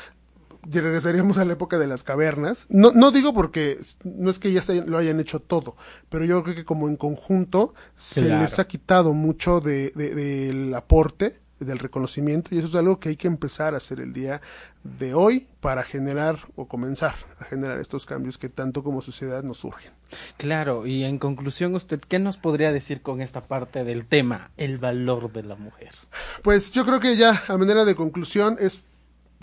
[0.70, 2.66] Y regresaríamos a la época de las cavernas.
[2.68, 5.76] No, no digo porque no es que ellas hayan- lo hayan hecho todo,
[6.08, 8.42] pero yo creo que como en conjunto se Claro.
[8.42, 13.08] les ha quitado mucho de, de- del aporte, del reconocimiento, y eso es algo que
[13.08, 14.40] hay que empezar a hacer el día
[14.84, 19.56] de hoy para generar o comenzar a generar estos cambios que tanto como sociedad nos
[19.56, 19.90] surgen.
[20.36, 24.78] Claro, y en conclusión, ¿usted qué nos podría decir con esta parte del tema, el
[24.78, 25.90] valor de la mujer?
[26.44, 28.82] Pues yo creo que ya a manera de conclusión es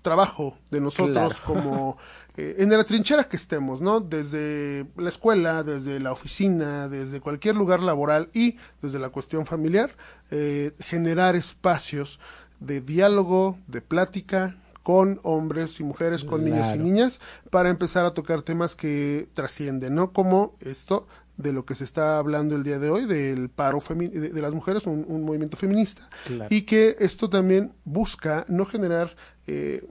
[0.06, 1.44] trabajo de nosotros Claro.
[1.62, 1.98] como
[2.38, 4.00] eh, en la trinchera que estemos, ¿no?
[4.02, 9.90] Desde la escuela, desde la oficina, desde cualquier lugar laboral y desde la cuestión familiar,
[10.30, 12.20] eh, generar espacios
[12.60, 18.14] de diálogo, de plática con hombres y mujeres, con niños y niñas, para empezar a
[18.14, 20.12] tocar temas que trascienden, ¿no?
[20.14, 21.08] Como esto
[21.38, 24.54] de lo que se está hablando el día de hoy, del paro de, de las
[24.54, 26.48] mujeres, un, un movimiento feminista, Claro.
[26.50, 29.16] y que esto también busca no generar
[29.48, 29.86] eh,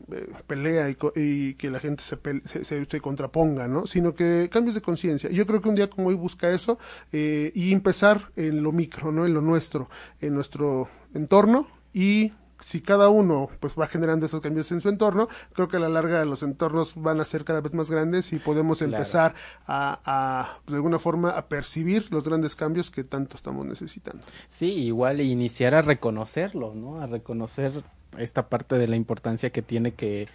[0.47, 3.87] pelea y, co- y que la gente se, se, se- se contraponga, ¿no?
[3.87, 5.31] Sino que cambios de conciencia.
[5.31, 6.79] Yo creo que un día como hoy busca eso
[7.13, 9.27] eh, y empezar en lo micro, ¿no?
[9.27, 9.89] En lo nuestro,
[10.21, 12.33] en nuestro entorno y
[12.65, 15.89] si cada uno pues va generando esos cambios en su entorno, creo que a la
[15.91, 18.93] larga los entornos van a ser cada vez más grandes y podemos Claro.
[18.95, 19.35] empezar
[19.67, 24.23] a, a, de alguna forma a percibir los grandes cambios que tanto estamos necesitando.
[24.49, 27.01] Sí, igual iniciar a reconocerlo, ¿no?
[27.03, 27.83] A reconocer
[28.17, 30.29] esta parte de la importancia que tiene que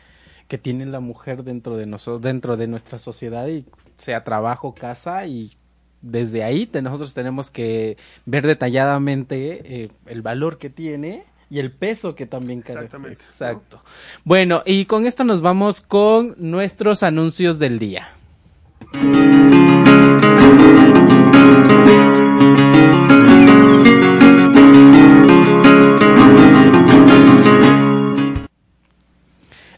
[0.48, 3.66] que tiene la mujer dentro de nosotros, dentro de nuestra sociedad y
[3.98, 5.56] sea trabajo, casa y
[6.02, 11.72] desde ahí te- nosotros tenemos que ver detalladamente eh, el valor que tiene y el
[11.72, 12.82] peso que también carga.
[12.84, 13.82] Exactamente, Exacto.
[14.24, 18.10] Bueno, y con esto nos vamos con nuestros anuncios del día.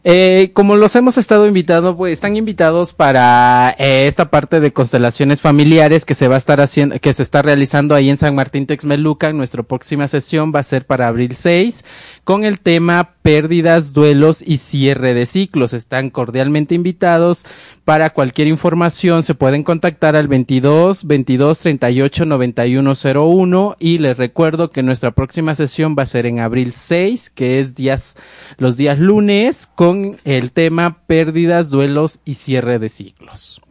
[0.04, 5.42] Eh, como los hemos estado invitando, pues están invitados para eh, esta parte de constelaciones
[5.42, 8.66] familiares que se va a estar haciendo, que se está realizando ahí en San Martín
[8.66, 9.38] Texmelucan.
[9.38, 11.86] Nuestra próxima sesión va a ser para abril 6
[12.24, 15.74] con el tema pérdidas, duelos y cierre de ciclos.
[15.74, 17.46] Están cordialmente invitados.
[17.86, 24.70] Para cualquier información se pueden contactar al 22 22 38 91 01 y les recuerdo
[24.70, 28.16] que nuestra próxima sesión va a ser en abril 6, que es días
[28.58, 29.91] los días lunes con
[30.24, 33.62] el tema pérdidas, duelos y cierre de ciclos.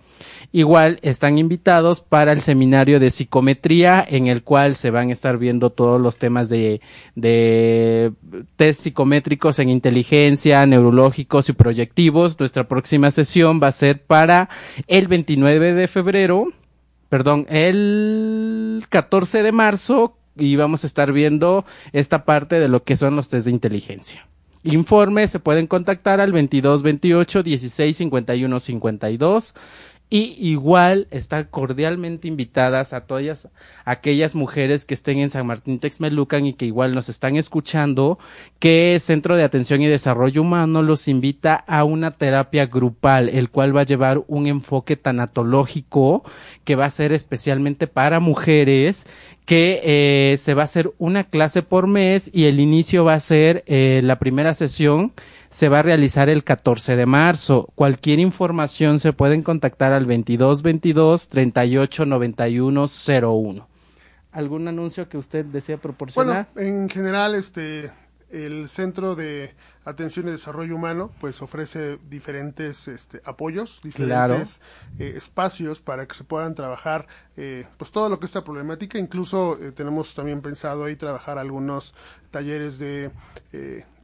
[0.52, 5.38] Igual están invitados para el seminario de psicometría en el cual se van a estar
[5.38, 6.80] viendo todos los temas de,
[7.14, 8.12] de
[8.56, 12.38] test psicométricos en inteligencia, neurológicos y proyectivos.
[12.40, 14.48] Nuestra próxima sesión va a ser para
[14.88, 16.48] el 29 de febrero,
[17.08, 22.96] perdón, el 14 de marzo y vamos a estar viendo esta parte de lo que
[22.96, 24.26] son los test de inteligencia.
[24.62, 29.54] Informes se pueden contactar al 22 28 16 51 52
[30.12, 33.48] y igual están cordialmente invitadas a todas
[33.84, 38.18] aquellas mujeres que estén en San Martín Texmelucan y que igual nos están escuchando,
[38.58, 43.76] que Centro de Atención y Desarrollo Humano los invita a una terapia grupal, el cual
[43.76, 46.24] va a llevar un enfoque tanatológico
[46.64, 49.06] que va a ser especialmente para mujeres,
[49.46, 53.20] que eh, se va a hacer una clase por mes y el inicio va a
[53.20, 55.12] ser eh, la primera sesión
[55.50, 57.68] se va a realizar el 14 de marzo.
[57.74, 63.68] Cualquier información se pueden contactar al 22 22 38 91 01.
[64.32, 66.48] ¿Algún anuncio que usted desea proporcionar?
[66.54, 67.90] Bueno, en general, este,
[68.30, 69.52] El Centro de
[69.84, 74.60] Atención y Desarrollo Humano pues ofrece diferentes este, apoyos, diferentes
[75.00, 78.98] eh, espacios para que se puedan trabajar eh, pues todo lo que es esta problemática.
[78.98, 81.92] Incluso eh, tenemos también pensado ahí trabajar algunos
[82.30, 83.10] talleres de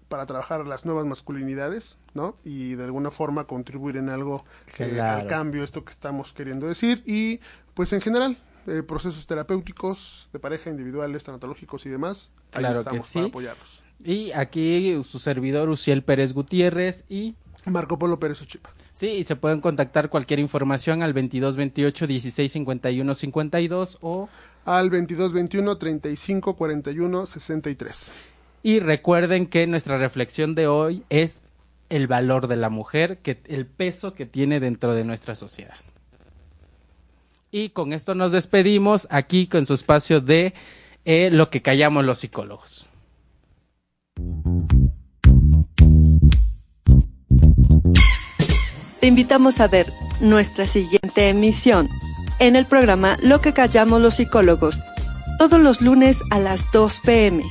[0.09, 2.37] para trabajar las nuevas masculinidades, ¿no?
[2.45, 4.45] Y de alguna forma contribuir en algo
[4.79, 7.03] al cambio, esto que estamos queriendo decir.
[7.07, 7.41] Y
[7.75, 8.39] pues en general,
[8.87, 12.31] procesos terapéuticos de pareja, individuales, tanatológicos y demás.
[12.51, 13.19] Claro que sí.
[13.19, 13.83] para apoyarlos.
[14.05, 17.35] Y aquí su servidor Uciel Pérez Gutiérrez y
[17.65, 18.71] Marco Polo Pérez Ochipa.
[18.93, 24.29] Sí, y se pueden contactar cualquier información al 2228 16 51 52 o
[24.65, 28.13] al 2221 35 41 63.
[28.67, 31.41] Y recuerden que nuestra reflexión de hoy es
[31.89, 35.77] el valor de la mujer, que el peso que tiene dentro de nuestra sociedad.
[37.53, 40.53] Y con esto nos despedimos aquí con su espacio de
[41.05, 42.89] eh, lo que callamos los psicólogos.
[48.99, 49.87] Te invitamos a ver
[50.21, 51.89] nuestra siguiente emisión
[52.41, 54.81] en el programa Lo que callamos los psicólogos,
[55.39, 57.45] todos los lunes a las 2 pm.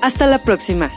[0.00, 0.90] Hasta la próxima.